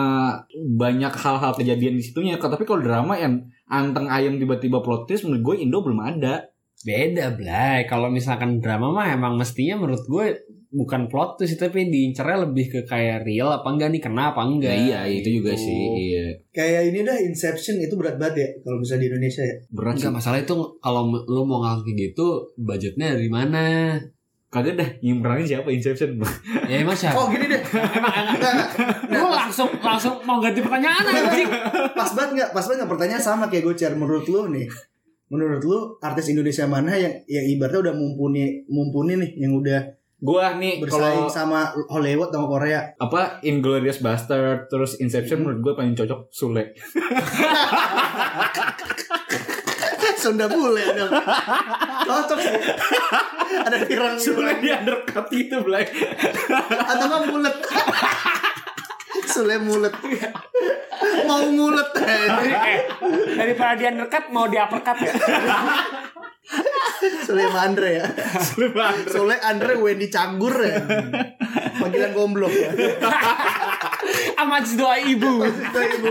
banyak 0.53 1.15
hal-hal 1.15 1.53
kejadian 1.57 1.97
di 1.97 2.05
situnya. 2.05 2.37
Tapi 2.37 2.67
kalau 2.67 2.85
drama 2.85 3.17
yang 3.17 3.47
anteng 3.71 4.11
ayam 4.11 4.37
tiba-tiba 4.37 4.83
plot 4.83 5.07
twist 5.07 5.25
menurut 5.25 5.55
gue 5.55 5.55
Indo 5.65 5.81
belum 5.81 6.01
ada. 6.03 6.50
Beda, 6.81 7.37
Blay. 7.37 7.85
Kalau 7.85 8.09
misalkan 8.09 8.57
drama 8.59 8.89
mah 8.89 9.13
emang 9.13 9.37
mestinya 9.37 9.77
menurut 9.77 10.01
gue 10.05 10.27
bukan 10.71 11.11
plot 11.11 11.35
twist 11.35 11.59
tapi 11.59 11.91
diincernya 11.91 12.47
lebih 12.47 12.71
ke 12.71 12.81
kayak 12.87 13.27
real 13.27 13.51
apa 13.51 13.67
enggak 13.69 13.91
nih 13.91 14.01
kena 14.01 14.31
apa 14.33 14.41
enggak. 14.41 14.71
Ya, 14.73 15.03
iya 15.05 15.21
itu 15.21 15.43
juga 15.43 15.53
Gitu. 15.53 15.67
sih. 15.67 15.83
Iya. 16.09 16.27
Kayak 16.51 16.83
ini 16.89 16.99
dah 17.03 17.17
Inception 17.21 17.77
itu 17.77 17.95
berat 17.99 18.17
banget 18.17 18.37
ya 18.39 18.49
kalau 18.63 18.79
bisa 18.79 18.97
di 18.97 19.11
Indonesia 19.11 19.43
ya. 19.43 19.57
Berat 19.69 19.95
sih. 19.95 20.07
Enggak 20.07 20.15
masalah 20.17 20.39
itu 20.41 20.55
kalau 20.79 21.03
lu 21.11 21.43
mau 21.45 21.61
kayak 21.61 21.85
gitu 21.99 22.27
budgetnya 22.57 23.13
dari 23.13 23.29
mana? 23.29 23.99
Kagak 24.51 24.75
dah 24.75 24.89
yang 24.99 25.23
siapa 25.47 25.71
Inception 25.71 26.19
Ya 26.67 26.83
emang 26.83 26.99
siapa? 26.99 27.15
Oh 27.15 27.31
gini 27.31 27.47
deh. 27.47 27.63
emang 27.71 28.35
Enggak, 28.35 28.55
Nah, 29.07 29.23
pas, 29.23 29.47
langsung 29.47 29.71
langsung 29.79 30.15
mau 30.27 30.43
ganti 30.43 30.59
pertanyaan 30.59 31.07
anjing. 31.07 31.47
Pas 31.99 32.11
banget 32.15 32.31
nggak? 32.35 32.51
Pas 32.51 32.65
banget 32.67 32.79
nggak 32.83 32.91
pertanyaan 32.91 33.23
sama 33.23 33.47
kayak 33.47 33.63
gue 33.63 33.75
Cer. 33.79 33.95
Menurut 33.95 34.27
lu 34.27 34.51
nih, 34.51 34.67
menurut 35.31 35.63
lu 35.63 35.79
artis 36.03 36.29
Indonesia 36.35 36.67
mana 36.67 36.99
yang 36.99 37.15
yang 37.31 37.47
ibaratnya 37.55 37.91
udah 37.91 37.95
mumpuni 37.95 38.67
mumpuni 38.67 39.15
nih, 39.17 39.31
yang 39.41 39.55
udah 39.57 39.81
Gua 40.21 40.53
nih 40.61 40.85
bersaing 40.85 41.25
kalau 41.25 41.33
sama 41.33 41.73
Hollywood 41.89 42.29
sama 42.29 42.45
Korea? 42.45 42.93
apa 43.01 43.41
Inglorious 43.41 44.05
Bastard 44.05 44.69
terus 44.69 45.01
Inception 45.01 45.41
menurut 45.41 45.65
gue 45.65 45.73
paling 45.73 45.97
cocok 45.97 46.29
Sule. 46.29 46.77
Sunda 50.21 50.45
bule 50.53 50.85
dong. 50.93 51.09
Cocok 52.05 52.39
sih. 52.45 52.53
Ada 53.65 53.89
pirang 53.89 54.21
Sule 54.21 54.61
di 54.61 54.69
undercut 54.69 55.27
gitu, 55.33 55.65
Blay. 55.65 55.89
atau 56.69 57.05
nggak 57.09 57.23
mulet. 57.33 57.57
Sule 59.41 59.57
mulet. 59.57 59.95
Mau 61.25 61.49
mulet. 61.49 61.89
eh, 62.05 62.29
daripada 63.41 63.73
dia 63.73 63.89
dekat 63.89 64.29
mau 64.29 64.45
di 64.53 64.61
uppercut 64.61 65.01
ya. 65.01 65.17
Sule 67.25 67.49
sama 67.49 67.65
Andre 67.65 68.05
ya. 68.05 68.07
Sule 68.45 68.69
banget. 68.77 69.09
Sule 69.09 69.41
Andre 69.41 69.81
Wendy 69.81 70.13
Canggur 70.13 70.53
ya. 70.61 70.77
Panggilan 71.81 72.13
goblok 72.13 72.53
ya. 72.53 72.69
Sama 74.37 74.61
doa 74.61 75.01
ibu. 75.01 75.41
Itu 75.49 75.81
ibu. 75.81 76.11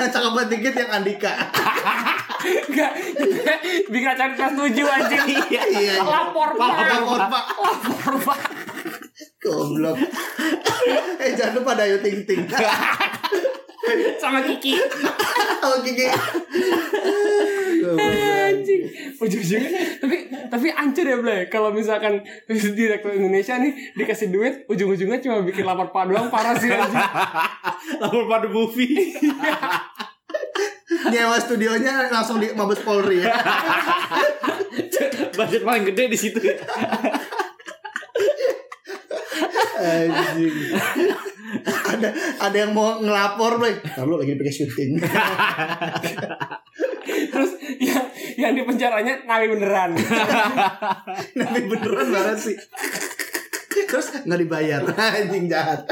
yang 0.00 0.08
cakep 0.08 0.32
banget 0.32 0.48
dikit 0.56 0.74
yang 0.80 0.90
Andika. 0.96 1.32
Enggak. 2.64 2.92
Bikin 3.92 4.08
acara 4.08 4.32
kelas 4.32 4.52
7 4.56 4.72
anjing. 4.72 5.20
Iya, 5.52 5.62
iya. 5.68 5.94
Lapor 6.00 6.56
pak. 6.56 6.68
Lapor 6.80 7.20
pak. 7.28 7.44
Lapor 7.60 8.14
pak. 8.24 8.40
Goblok. 9.42 9.98
Eh 11.22 11.30
jangan 11.38 11.62
lupa 11.62 11.78
ada 11.78 11.84
Ayu 11.86 11.98
Ting 12.02 12.24
Ting. 12.26 12.42
Sama 14.22 14.40
Kiki. 14.46 14.78
Oh 15.62 15.76
Gigi. 15.82 16.06
Anjing. 17.82 18.82
Ujung-ujungnya. 19.18 19.70
Tapi 19.98 20.16
tapi 20.50 20.66
ancur 20.70 21.06
ya 21.06 21.16
Blay. 21.18 21.50
Kalau 21.50 21.74
misalkan 21.74 22.22
direktur 22.78 23.10
Indonesia 23.14 23.58
nih 23.58 23.72
dikasih 23.98 24.30
duit, 24.30 24.54
ujung-ujungnya 24.70 25.18
cuma 25.18 25.42
bikin 25.42 25.66
lapor 25.66 25.90
pak 25.90 26.06
doang 26.10 26.30
parah 26.30 26.54
sih 26.58 26.70
anjing. 26.70 26.94
Lapor 28.02 28.24
pada 28.30 28.48
movie. 28.48 29.18
Nyewa 31.10 31.36
studionya 31.42 32.08
langsung 32.08 32.38
di 32.38 32.54
Mabes 32.54 32.80
Polri 32.86 33.26
ya. 33.26 33.34
Budget 35.32 35.62
paling 35.64 35.84
gede 35.90 36.04
di 36.12 36.18
situ. 36.18 36.38
ya. 36.38 36.56
Anjing. 39.92 40.54
ada 41.92 42.08
ada 42.40 42.56
yang 42.56 42.72
mau 42.72 42.96
ngelapor, 42.96 43.60
Bro. 43.60 43.70
Kalau 43.92 44.16
lagi 44.16 44.32
pakai 44.40 44.54
syuting. 44.54 44.90
Terus 47.32 47.52
yang 47.76 48.06
yang 48.40 48.52
di 48.56 48.62
penjaranya 48.64 49.28
nabi 49.28 49.46
beneran. 49.52 49.92
Tapi 51.40 51.60
beneran 51.68 52.08
banget 52.08 52.38
sih. 52.40 52.56
Terus 53.88 54.24
nggak 54.24 54.40
dibayar. 54.40 54.80
Anjing 54.96 55.46
jahat. 55.48 55.84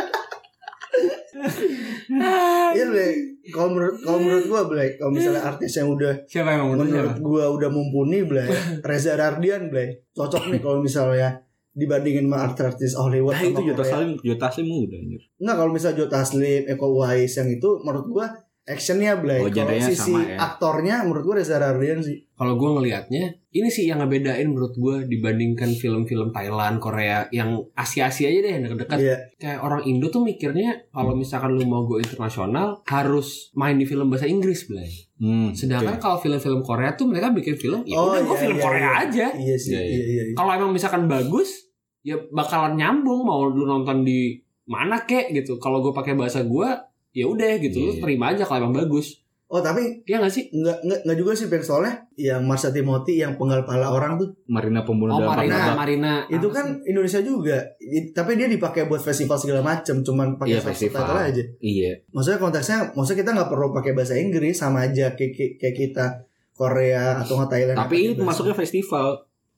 Iya, 2.75 2.85
Blay. 2.91 3.15
Kalau 3.51 3.73
menurut 3.73 3.97
kalau 4.05 4.19
menurut 4.21 4.45
gua, 4.47 4.63
Blay, 4.69 4.99
kalau 4.99 5.11
misalnya 5.15 5.43
artis 5.43 5.73
yang 5.79 5.89
udah 5.91 6.13
Siapa 6.29 6.55
yang 6.55 6.71
mau 6.71 6.77
menurut 6.77 7.19
gua 7.19 7.45
udah 7.51 7.71
mumpuni, 7.73 8.27
Blay. 8.27 8.51
Reza 8.85 9.17
Rardian, 9.17 9.71
Blay. 9.73 10.05
Cocok 10.13 10.51
nih 10.53 10.61
kalau 10.61 10.83
misalnya 10.83 11.41
dibandingin 11.71 12.27
sama 12.27 12.51
artis-artis 12.51 12.93
Hollywood 12.99 13.35
Nah 13.39 13.47
itu 13.47 13.61
Jota. 13.71 13.85
Salim, 13.87 14.11
Jota 14.19 14.49
Salim 14.51 14.67
muda 14.67 14.97
anjir. 14.99 15.23
Enggak 15.39 15.57
kalau 15.63 15.71
misalnya 15.71 15.97
Joe 16.03 16.11
Taslim, 16.11 16.63
Eko 16.67 16.87
Uwais 16.99 17.31
yang 17.31 17.49
itu 17.49 17.69
menurut 17.87 18.07
gua 18.11 18.27
actionnya 18.71 19.19
Blay. 19.19 19.43
Oh, 19.43 19.51
kalau 19.51 19.75
sisi 19.83 20.15
sama 20.15 20.23
ya. 20.23 20.37
aktornya 20.39 21.03
menurut 21.03 21.23
gua 21.27 21.35
Reza 21.43 21.59
Rardian 21.59 21.99
sih. 21.99 22.23
Kalau 22.41 22.57
gue 22.57 22.71
ngelihatnya, 22.73 23.37
ini 23.53 23.69
sih 23.69 23.85
yang 23.85 24.01
ngebedain 24.01 24.49
menurut 24.49 24.73
gue 24.73 25.05
dibandingkan 25.13 25.77
film-film 25.77 26.33
Thailand, 26.33 26.81
Korea, 26.81 27.29
yang 27.29 27.61
Asia-Asia 27.77 28.33
aja 28.33 28.41
deh 28.41 28.53
yang 28.57 28.63
dekat-dekat. 28.65 28.97
Iya. 28.97 29.17
Kayak 29.37 29.61
orang 29.61 29.85
Indo 29.85 30.09
tuh 30.09 30.25
mikirnya 30.25 30.89
kalau 30.89 31.13
misalkan 31.13 31.53
lu 31.53 31.69
mau 31.69 31.85
go 31.85 32.01
internasional 32.01 32.81
harus 32.89 33.53
main 33.53 33.77
di 33.77 33.85
film 33.85 34.09
bahasa 34.09 34.25
Inggris, 34.25 34.65
Blay. 34.65 34.89
Hmm, 35.21 35.53
Sedangkan 35.53 36.01
kalau 36.01 36.17
film-film 36.17 36.65
Korea 36.65 36.97
tuh 36.97 37.13
mereka 37.13 37.29
bikin 37.29 37.61
film, 37.61 37.85
ya 37.85 38.01
Oh, 38.01 38.09
udah 38.09 38.25
gue 38.25 38.33
iya, 38.33 38.41
film 38.41 38.57
iya, 38.57 38.65
Korea 38.65 38.81
iya. 38.81 39.03
aja. 39.05 39.27
Iya 39.37 39.57
sih. 39.61 39.73
Iya, 39.77 39.83
Iya 39.85 39.91
iya. 39.93 40.01
iya. 40.01 40.23
iya. 40.33 40.35
Kalau 40.41 40.51
emang 40.57 40.73
misalkan 40.73 41.05
bagus, 41.13 41.69
ya 42.01 42.17
bakalan 42.33 42.81
nyambung 42.81 43.21
mau 43.29 43.45
lu 43.45 43.69
nonton 43.69 44.01
di 44.01 44.41
mana 44.65 45.05
kek 45.05 45.29
gitu. 45.37 45.61
Kalau 45.61 45.85
gue 45.85 45.93
pakai 45.93 46.17
bahasa 46.17 46.41
gue, 46.41 46.69
ya 47.13 47.25
udah 47.25 47.59
gitu, 47.59 47.79
lu 47.81 47.93
Iya. 47.93 48.01
terima 48.01 48.25
aja 48.31 48.43
kalau 48.43 48.65
emang 48.65 48.81
bagus. 48.81 49.19
Oh 49.47 49.59
tapi 49.59 49.83
Iya 50.05 50.21
gak 50.21 50.31
sih? 50.31 50.47
nggak 50.49 50.79
nggak 50.81 50.99
nggak 51.03 51.17
juga 51.17 51.35
sih 51.35 51.47
Bang 51.47 51.59
soalnya 51.61 51.91
yang 52.15 52.39
Marsha 52.41 52.71
Timothy 52.71 53.19
yang 53.19 53.35
penggal 53.35 53.63
pala 53.63 53.91
orang 53.91 54.15
tuh 54.15 54.31
Marina 54.47 54.81
pembunuh 54.81 55.11
Oh 55.13 55.21
dalam 55.21 55.35
Marina. 55.35 55.75
Marina. 55.75 56.15
itu 56.29 56.47
kan 56.49 56.71
sih? 56.79 56.87
Indonesia 56.87 57.19
juga 57.21 57.59
tapi 58.09 58.35
dia 58.35 58.47
dipakai 58.47 58.87
buat 58.87 58.99
festival 59.01 59.35
segala 59.37 59.59
macem 59.61 60.01
cuman 60.01 60.39
pakai 60.39 60.55
Iya, 60.55 60.63
subtitle 60.63 61.03
festival. 61.03 61.27
aja 61.27 61.43
Iya. 61.59 61.93
maksudnya 62.09 62.39
konteksnya 62.39 62.79
maksudnya 62.93 63.19
kita 63.21 63.31
nggak 63.35 63.51
perlu 63.51 63.67
pakai 63.73 63.93
bahasa 63.93 64.15
Inggris 64.15 64.55
sama 64.55 64.79
aja 64.85 65.07
kayak 65.13 65.33
kayak, 65.59 65.75
kita 65.77 66.07
Korea 66.53 67.19
atau 67.19 67.35
nggak 67.35 67.51
Thailand 67.51 67.77
Tapi 67.81 67.97
bahasa. 68.13 68.23
masuknya 68.23 68.55
festival. 68.55 69.07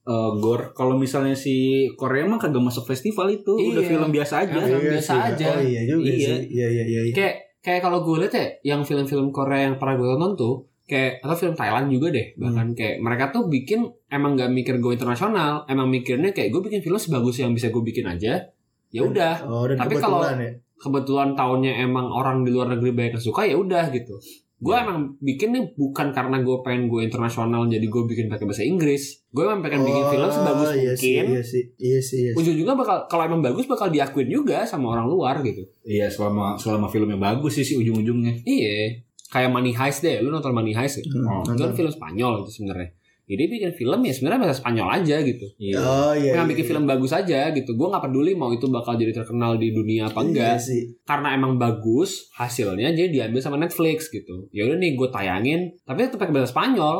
Eh, 0.02 0.30
Gor, 0.36 0.72
kalau 0.72 0.94
misalnya 0.94 1.32
si 1.32 1.54
Korea 1.92 2.24
mah 2.24 2.34
kagak 2.36 2.58
masuk 2.60 2.82
festival 2.84 3.30
itu, 3.30 3.54
udah 3.54 3.78
Iya. 3.78 3.88
film 3.88 4.10
biasa 4.10 4.34
aja. 4.40 4.58
Film 4.58 4.80
Iya 4.80 4.90
biasa 4.92 5.12
sih. 5.12 5.26
aja. 5.30 5.46
oh 5.48 5.62
iya 5.62 5.80
juga 5.84 6.02
Iya. 6.04 6.18
sih 6.18 6.38
iya 6.50 6.66
iya 6.68 6.84
iya, 6.84 7.00
iya. 7.04 7.12
kayak 7.12 7.34
kayak 7.60 7.80
kalau 7.80 8.02
gue 8.02 8.16
lihat 8.18 8.34
ya 8.34 8.46
yang 8.66 8.82
film-film 8.82 9.30
Korea 9.30 9.64
yang 9.64 9.78
pernah 9.78 9.94
gue 9.94 10.08
tonton 10.08 10.34
tuh 10.34 10.54
kayak 10.84 11.22
atau 11.22 11.36
film 11.36 11.54
Thailand 11.54 11.86
juga 11.88 12.10
deh 12.10 12.34
bahkan 12.36 12.66
kayak 12.72 12.98
mereka 12.98 13.30
tuh 13.30 13.46
bikin 13.46 13.80
emang 14.08 14.34
gak 14.34 14.50
mikir 14.50 14.76
gue 14.76 14.92
internasional 14.92 15.62
emang 15.64 15.86
mikirnya 15.86 16.30
kayak 16.30 16.50
gue 16.50 16.58
bikin 16.60 16.80
film 16.80 16.98
sebagus 16.98 17.38
yang 17.38 17.50
bisa 17.50 17.70
gue 17.70 17.78
bikin 17.80 18.02
aja 18.04 18.42
ya 18.88 19.00
udah 19.00 19.46
oh 19.46 19.70
Tapi 19.70 19.78
kebetulan 19.94 20.02
kalau- 20.02 20.42
ya 20.42 20.50
kebetulan 20.76 21.28
tahunnya 21.32 21.72
emang 21.80 22.10
orang 22.10 22.42
di 22.42 22.50
luar 22.50 22.66
negeri 22.68 22.90
banyak 22.90 23.12
yang 23.14 23.24
suka 23.24 23.46
ya 23.46 23.54
udah 23.54 23.86
gitu 23.88 24.18
gue 24.62 24.74
emang 24.78 24.98
bikin 25.18 25.48
nih 25.50 25.64
bukan 25.74 26.14
karena 26.14 26.38
gue 26.38 26.56
pengen 26.62 26.86
gue 26.86 27.02
internasional 27.02 27.66
jadi 27.66 27.82
gue 27.82 28.02
bikin 28.06 28.30
pakai 28.30 28.46
bahasa 28.46 28.62
Inggris. 28.62 29.26
Gue 29.34 29.42
emang 29.50 29.58
pengen 29.58 29.82
bikin 29.82 30.04
film 30.06 30.30
sebagus 30.30 30.70
iya 30.78 30.94
sih, 30.94 31.18
mungkin. 31.18 31.24
iya 31.26 31.42
sih 31.42 31.62
iya 31.82 31.98
sih 31.98 32.18
iya 32.22 32.30
sih. 32.30 32.38
ujung-ujungnya 32.38 32.76
bakal 32.78 32.96
kalau 33.10 33.26
emang 33.26 33.42
bagus 33.42 33.66
bakal 33.66 33.90
diakuin 33.90 34.30
juga 34.30 34.62
sama 34.62 34.94
orang 34.94 35.10
luar 35.10 35.42
gitu. 35.42 35.66
Iya, 35.82 36.06
selama 36.06 36.54
selama 36.54 36.86
filmnya 36.86 37.18
bagus 37.18 37.58
sih 37.58 37.66
sih 37.66 37.76
ujung-ujungnya. 37.82 38.46
iya. 38.46 39.02
Kayak 39.32 39.50
Money 39.50 39.72
Heist 39.72 40.04
deh. 40.04 40.20
Lu 40.20 40.28
nonton 40.28 40.52
Money 40.52 40.76
Heist 40.76 41.00
ya? 41.00 41.08
Hmm, 41.08 41.40
itu 41.42 41.56
kan 41.56 41.72
film 41.72 41.88
Spanyol 41.88 42.44
itu 42.44 42.52
sebenarnya 42.52 42.92
jadi 43.24 43.44
bikin 43.46 43.70
film 43.72 44.00
ya 44.00 44.10
sebenarnya 44.10 44.40
bahasa 44.42 44.58
Spanyol 44.58 44.88
aja 44.92 45.16
gitu 45.20 45.46
Iya. 45.56 45.76
oh 45.78 46.12
iya 46.12 46.32
iya, 46.32 46.42
bikin 46.44 46.64
iya. 46.64 46.70
film 46.70 46.84
bagus 46.84 47.10
aja 47.10 47.40
gitu 47.50 47.70
gue 47.70 47.86
nggak 47.86 48.02
peduli 48.02 48.32
mau 48.32 48.48
itu 48.48 48.66
bakal 48.66 48.94
jadi 48.94 49.12
terkenal 49.12 49.56
di 49.56 49.70
dunia 49.70 50.06
apa 50.06 50.20
enggak 50.20 50.54
Iya 50.54 50.60
sih 50.60 50.82
karena 51.02 51.32
emang 51.32 51.56
bagus 51.56 52.26
hasilnya 52.32 52.90
jadi 52.90 53.08
diambil 53.08 53.40
sama 53.40 53.56
Netflix 53.56 54.08
gitu 54.08 54.48
ya 54.48 54.64
udah 54.64 54.76
nih 54.76 54.92
gue 54.92 55.08
tayangin 55.08 55.60
tapi 55.80 56.04
tetap 56.04 56.18
pakai 56.18 56.32
bahasa 56.32 56.50
Spanyol 56.50 56.96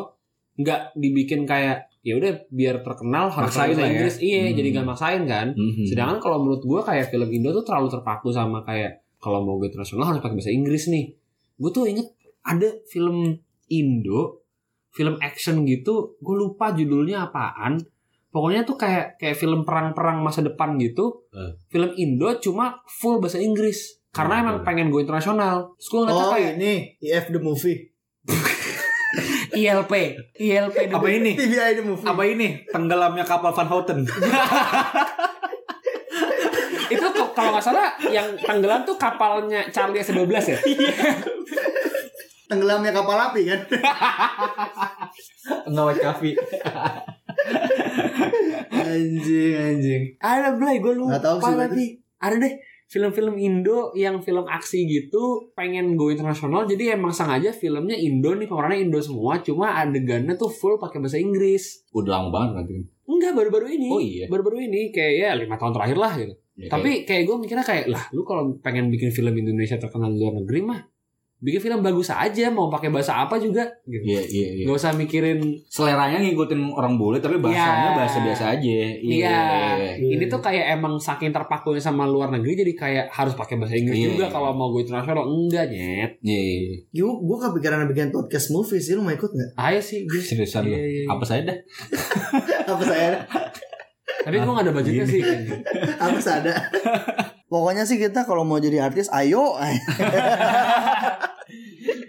nggak 0.55 0.81
dibikin 0.95 1.43
kayak 1.43 1.89
ya 2.01 2.15
udah 2.15 2.29
biar 2.49 2.81
terkenal 2.81 3.27
harus 3.27 3.47
Maksain 3.49 3.69
bahasa 3.69 3.81
ya. 3.81 3.89
Inggris 3.89 4.15
iya 4.19 4.41
Hmm. 4.45 4.55
jadi 4.55 4.69
gak 4.73 4.87
maksain 4.87 5.23
kan 5.25 5.47
Mhm. 5.51 5.85
sedangkan 5.87 6.19
kalau 6.19 6.39
menurut 6.41 6.61
gue 6.61 6.81
kayak 6.83 7.09
film 7.09 7.31
Indo 7.31 7.51
tuh 7.53 7.63
terlalu 7.63 7.89
terpaku 7.89 8.29
sama 8.29 8.61
kayak 8.61 8.91
kalau 9.17 9.39
mau 9.41 9.55
gue 9.57 9.67
internasional 9.67 10.07
harus 10.07 10.19
pakai 10.19 10.35
bahasa 10.37 10.51
Inggris 10.51 10.87
nih 10.87 11.15
gue 11.57 11.71
tuh 11.71 11.85
inget 11.85 12.11
ada 12.43 12.69
film 12.85 13.39
Indo 13.69 14.42
film 14.93 15.17
action 15.19 15.65
gitu 15.65 16.15
gue 16.17 16.37
lupa 16.37 16.71
judulnya 16.71 17.27
apaan 17.27 17.81
pokoknya 18.29 18.63
tuh 18.63 18.77
kayak 18.77 19.17
kayak 19.17 19.35
film 19.35 19.61
perang-perang 19.63 20.21
masa 20.21 20.41
depan 20.41 20.77
gitu 20.77 21.25
Eh. 21.29 21.53
film 21.67 21.93
Indo 21.95 22.29
cuma 22.39 22.81
full 22.87 23.17
bahasa 23.17 23.37
Inggris 23.37 24.01
karena 24.09 24.37
Hmm. 24.37 24.43
emang 24.43 24.57
pengen 24.63 24.89
gue 24.89 25.01
internasional 25.01 25.73
terus 25.75 25.89
gue 25.89 26.01
ngeliatnya 26.03 26.23
oh 26.23 26.33
kayak 26.33 26.53
ini 26.55 26.73
IF 26.99 27.27
the 27.29 27.41
movie 27.41 27.79
ILP 29.53 29.93
ILP 30.35 30.77
Apa 30.89 31.09
ini? 31.11 31.33
TBI 31.35 31.77
the 31.77 31.85
movie 31.85 32.05
Apa 32.05 32.25
ini? 32.25 32.65
Tenggelamnya 32.67 33.21
kapal 33.23 33.53
Van 33.53 33.69
Houten. 33.69 34.01
itu 36.89 37.07
kalau 37.33 37.51
nggak 37.53 37.65
salah 37.65 37.89
yang 38.07 38.29
tenggelam 38.39 38.81
tuh 38.83 38.97
kapalnya 38.97 39.65
Charlie 39.69 40.01
S12 40.01 40.29
ya 40.29 40.59
tenggelamnya 42.53 42.93
kapal 42.93 43.17
api 43.17 43.49
kan? 43.49 43.61
Ngawet 45.73 45.99
kafe. 46.05 46.37
anjing 48.77 49.55
anjing. 49.57 50.03
Ada 50.21 50.53
Blay 50.61 50.85
gue 50.85 50.93
lupa 50.93 51.17
Nggak 51.17 51.25
tahu 51.25 51.37
sih, 51.41 51.57
tapi 51.57 51.85
ada 52.21 52.37
deh 52.37 52.55
film-film 52.93 53.41
Indo 53.41 53.89
yang 53.97 54.21
film 54.21 54.45
aksi 54.45 54.85
gitu 54.85 55.49
pengen 55.57 55.97
go 55.97 56.13
internasional 56.13 56.69
jadi 56.69 57.01
emang 57.01 57.09
sengaja 57.09 57.49
filmnya 57.49 57.97
Indo 57.97 58.37
nih 58.37 58.45
pemerannya 58.45 58.85
Indo 58.85 59.01
semua 59.01 59.41
cuma 59.41 59.81
adegannya 59.81 60.37
tuh 60.37 60.53
full 60.53 60.77
pakai 60.77 61.01
bahasa 61.01 61.17
Inggris. 61.17 61.89
Udah 61.97 62.21
lama 62.21 62.29
banget 62.29 62.53
nanti. 62.61 62.73
enggak 63.09 63.33
baru-baru 63.37 63.67
ini. 63.77 63.89
Oh 63.89 64.01
iya. 64.01 64.25
baru-baru 64.29 64.69
ini 64.69 64.93
kayak 64.93 65.13
ya 65.17 65.31
lima 65.41 65.57
tahun 65.57 65.73
terakhir 65.73 65.99
lah 65.99 66.13
gitu. 66.21 66.35
Ya, 66.53 66.69
Tapi 66.69 67.09
kayak 67.09 67.25
gue 67.25 67.37
mikirnya 67.41 67.65
kayak 67.65 67.89
lah 67.89 68.05
lu 68.13 68.29
kalau 68.29 68.53
pengen 68.61 68.93
bikin 68.93 69.09
film 69.09 69.33
Indonesia 69.33 69.81
terkenal 69.81 70.13
di 70.13 70.21
luar 70.21 70.37
negeri 70.45 70.61
mah 70.61 70.81
bikin 71.43 71.59
film 71.59 71.83
bagus 71.83 72.07
aja 72.07 72.55
mau 72.55 72.71
pakai 72.71 72.95
bahasa 72.95 73.19
apa 73.19 73.35
juga 73.35 73.67
gitu. 73.83 74.07
Iya 74.07 74.23
iya 74.23 74.49
iya. 74.55 74.65
Gak 74.71 74.79
usah 74.79 74.95
mikirin 74.95 75.43
Seleranya 75.67 76.23
ngikutin 76.23 76.71
orang 76.71 76.95
bule 76.95 77.19
tapi 77.19 77.35
Iya. 77.35 77.43
bahasanya 77.43 77.91
bahasa 77.99 78.19
biasa 78.23 78.45
aja. 78.55 78.63
Iya, 78.63 78.95
Iya. 79.03 79.39
ini 79.99 80.25
tuh 80.31 80.39
kayak 80.39 80.79
emang 80.79 81.03
saking 81.03 81.35
terpakunya 81.35 81.83
sama 81.83 82.07
luar 82.07 82.31
negeri 82.31 82.63
jadi 82.63 82.73
kayak 82.79 83.07
harus 83.11 83.35
pakai 83.35 83.59
bahasa 83.59 83.75
Inggris 83.75 83.99
Iya, 83.99 84.15
juga 84.15 84.27
kalau 84.31 84.55
mau 84.55 84.71
gue 84.71 84.87
internasional 84.87 85.27
enggak 85.27 85.67
nyet. 85.67 86.11
Iya. 86.23 86.41
iya. 86.95 87.03
Gue 87.03 87.37
kepikiran 87.43 87.91
bikin 87.91 88.15
podcast 88.15 88.55
movie 88.55 88.79
sih 88.79 88.95
lu 88.95 89.03
mau 89.03 89.11
ikut 89.11 89.35
nggak? 89.35 89.51
Ayo 89.59 89.83
sih 89.83 90.07
gue. 90.07 90.23
Seriusan 90.23 90.71
lu. 90.71 90.79
Iya. 90.79 91.11
Apa 91.11 91.25
saya 91.27 91.43
dah? 91.43 91.59
Apa 92.71 92.83
saya? 92.87 93.19
Tapi 94.23 94.39
gue 94.39 94.53
gak 94.55 94.63
ada 94.63 94.71
budgetnya 94.71 95.07
sih. 95.11 95.23
Apa 96.07 96.19
ada? 96.23 96.55
Pokoknya 97.53 97.85
sih 97.85 98.01
kita 98.01 98.25
kalau 98.25 98.49
mau 98.49 98.57
jadi 98.57 98.81
artis, 98.81 99.13
ayo. 99.13 99.59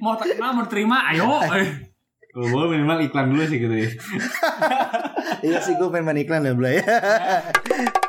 Mau 0.04 0.20
terkenal 0.20 0.52
mau 0.52 0.68
terima 0.68 1.08
ayo. 1.16 1.40
Kalau 2.34 2.50
boleh 2.50 2.76
minimal 2.76 2.98
iklan 3.08 3.30
dulu 3.30 3.46
sih 3.46 3.62
gitu 3.62 3.76
ya. 3.78 3.90
iya 5.48 5.62
sih 5.62 5.78
gue 5.78 5.86
pengen 5.94 6.10
main 6.10 6.20
iklan 6.26 6.50
ya, 6.50 6.58
Blay. 6.58 6.82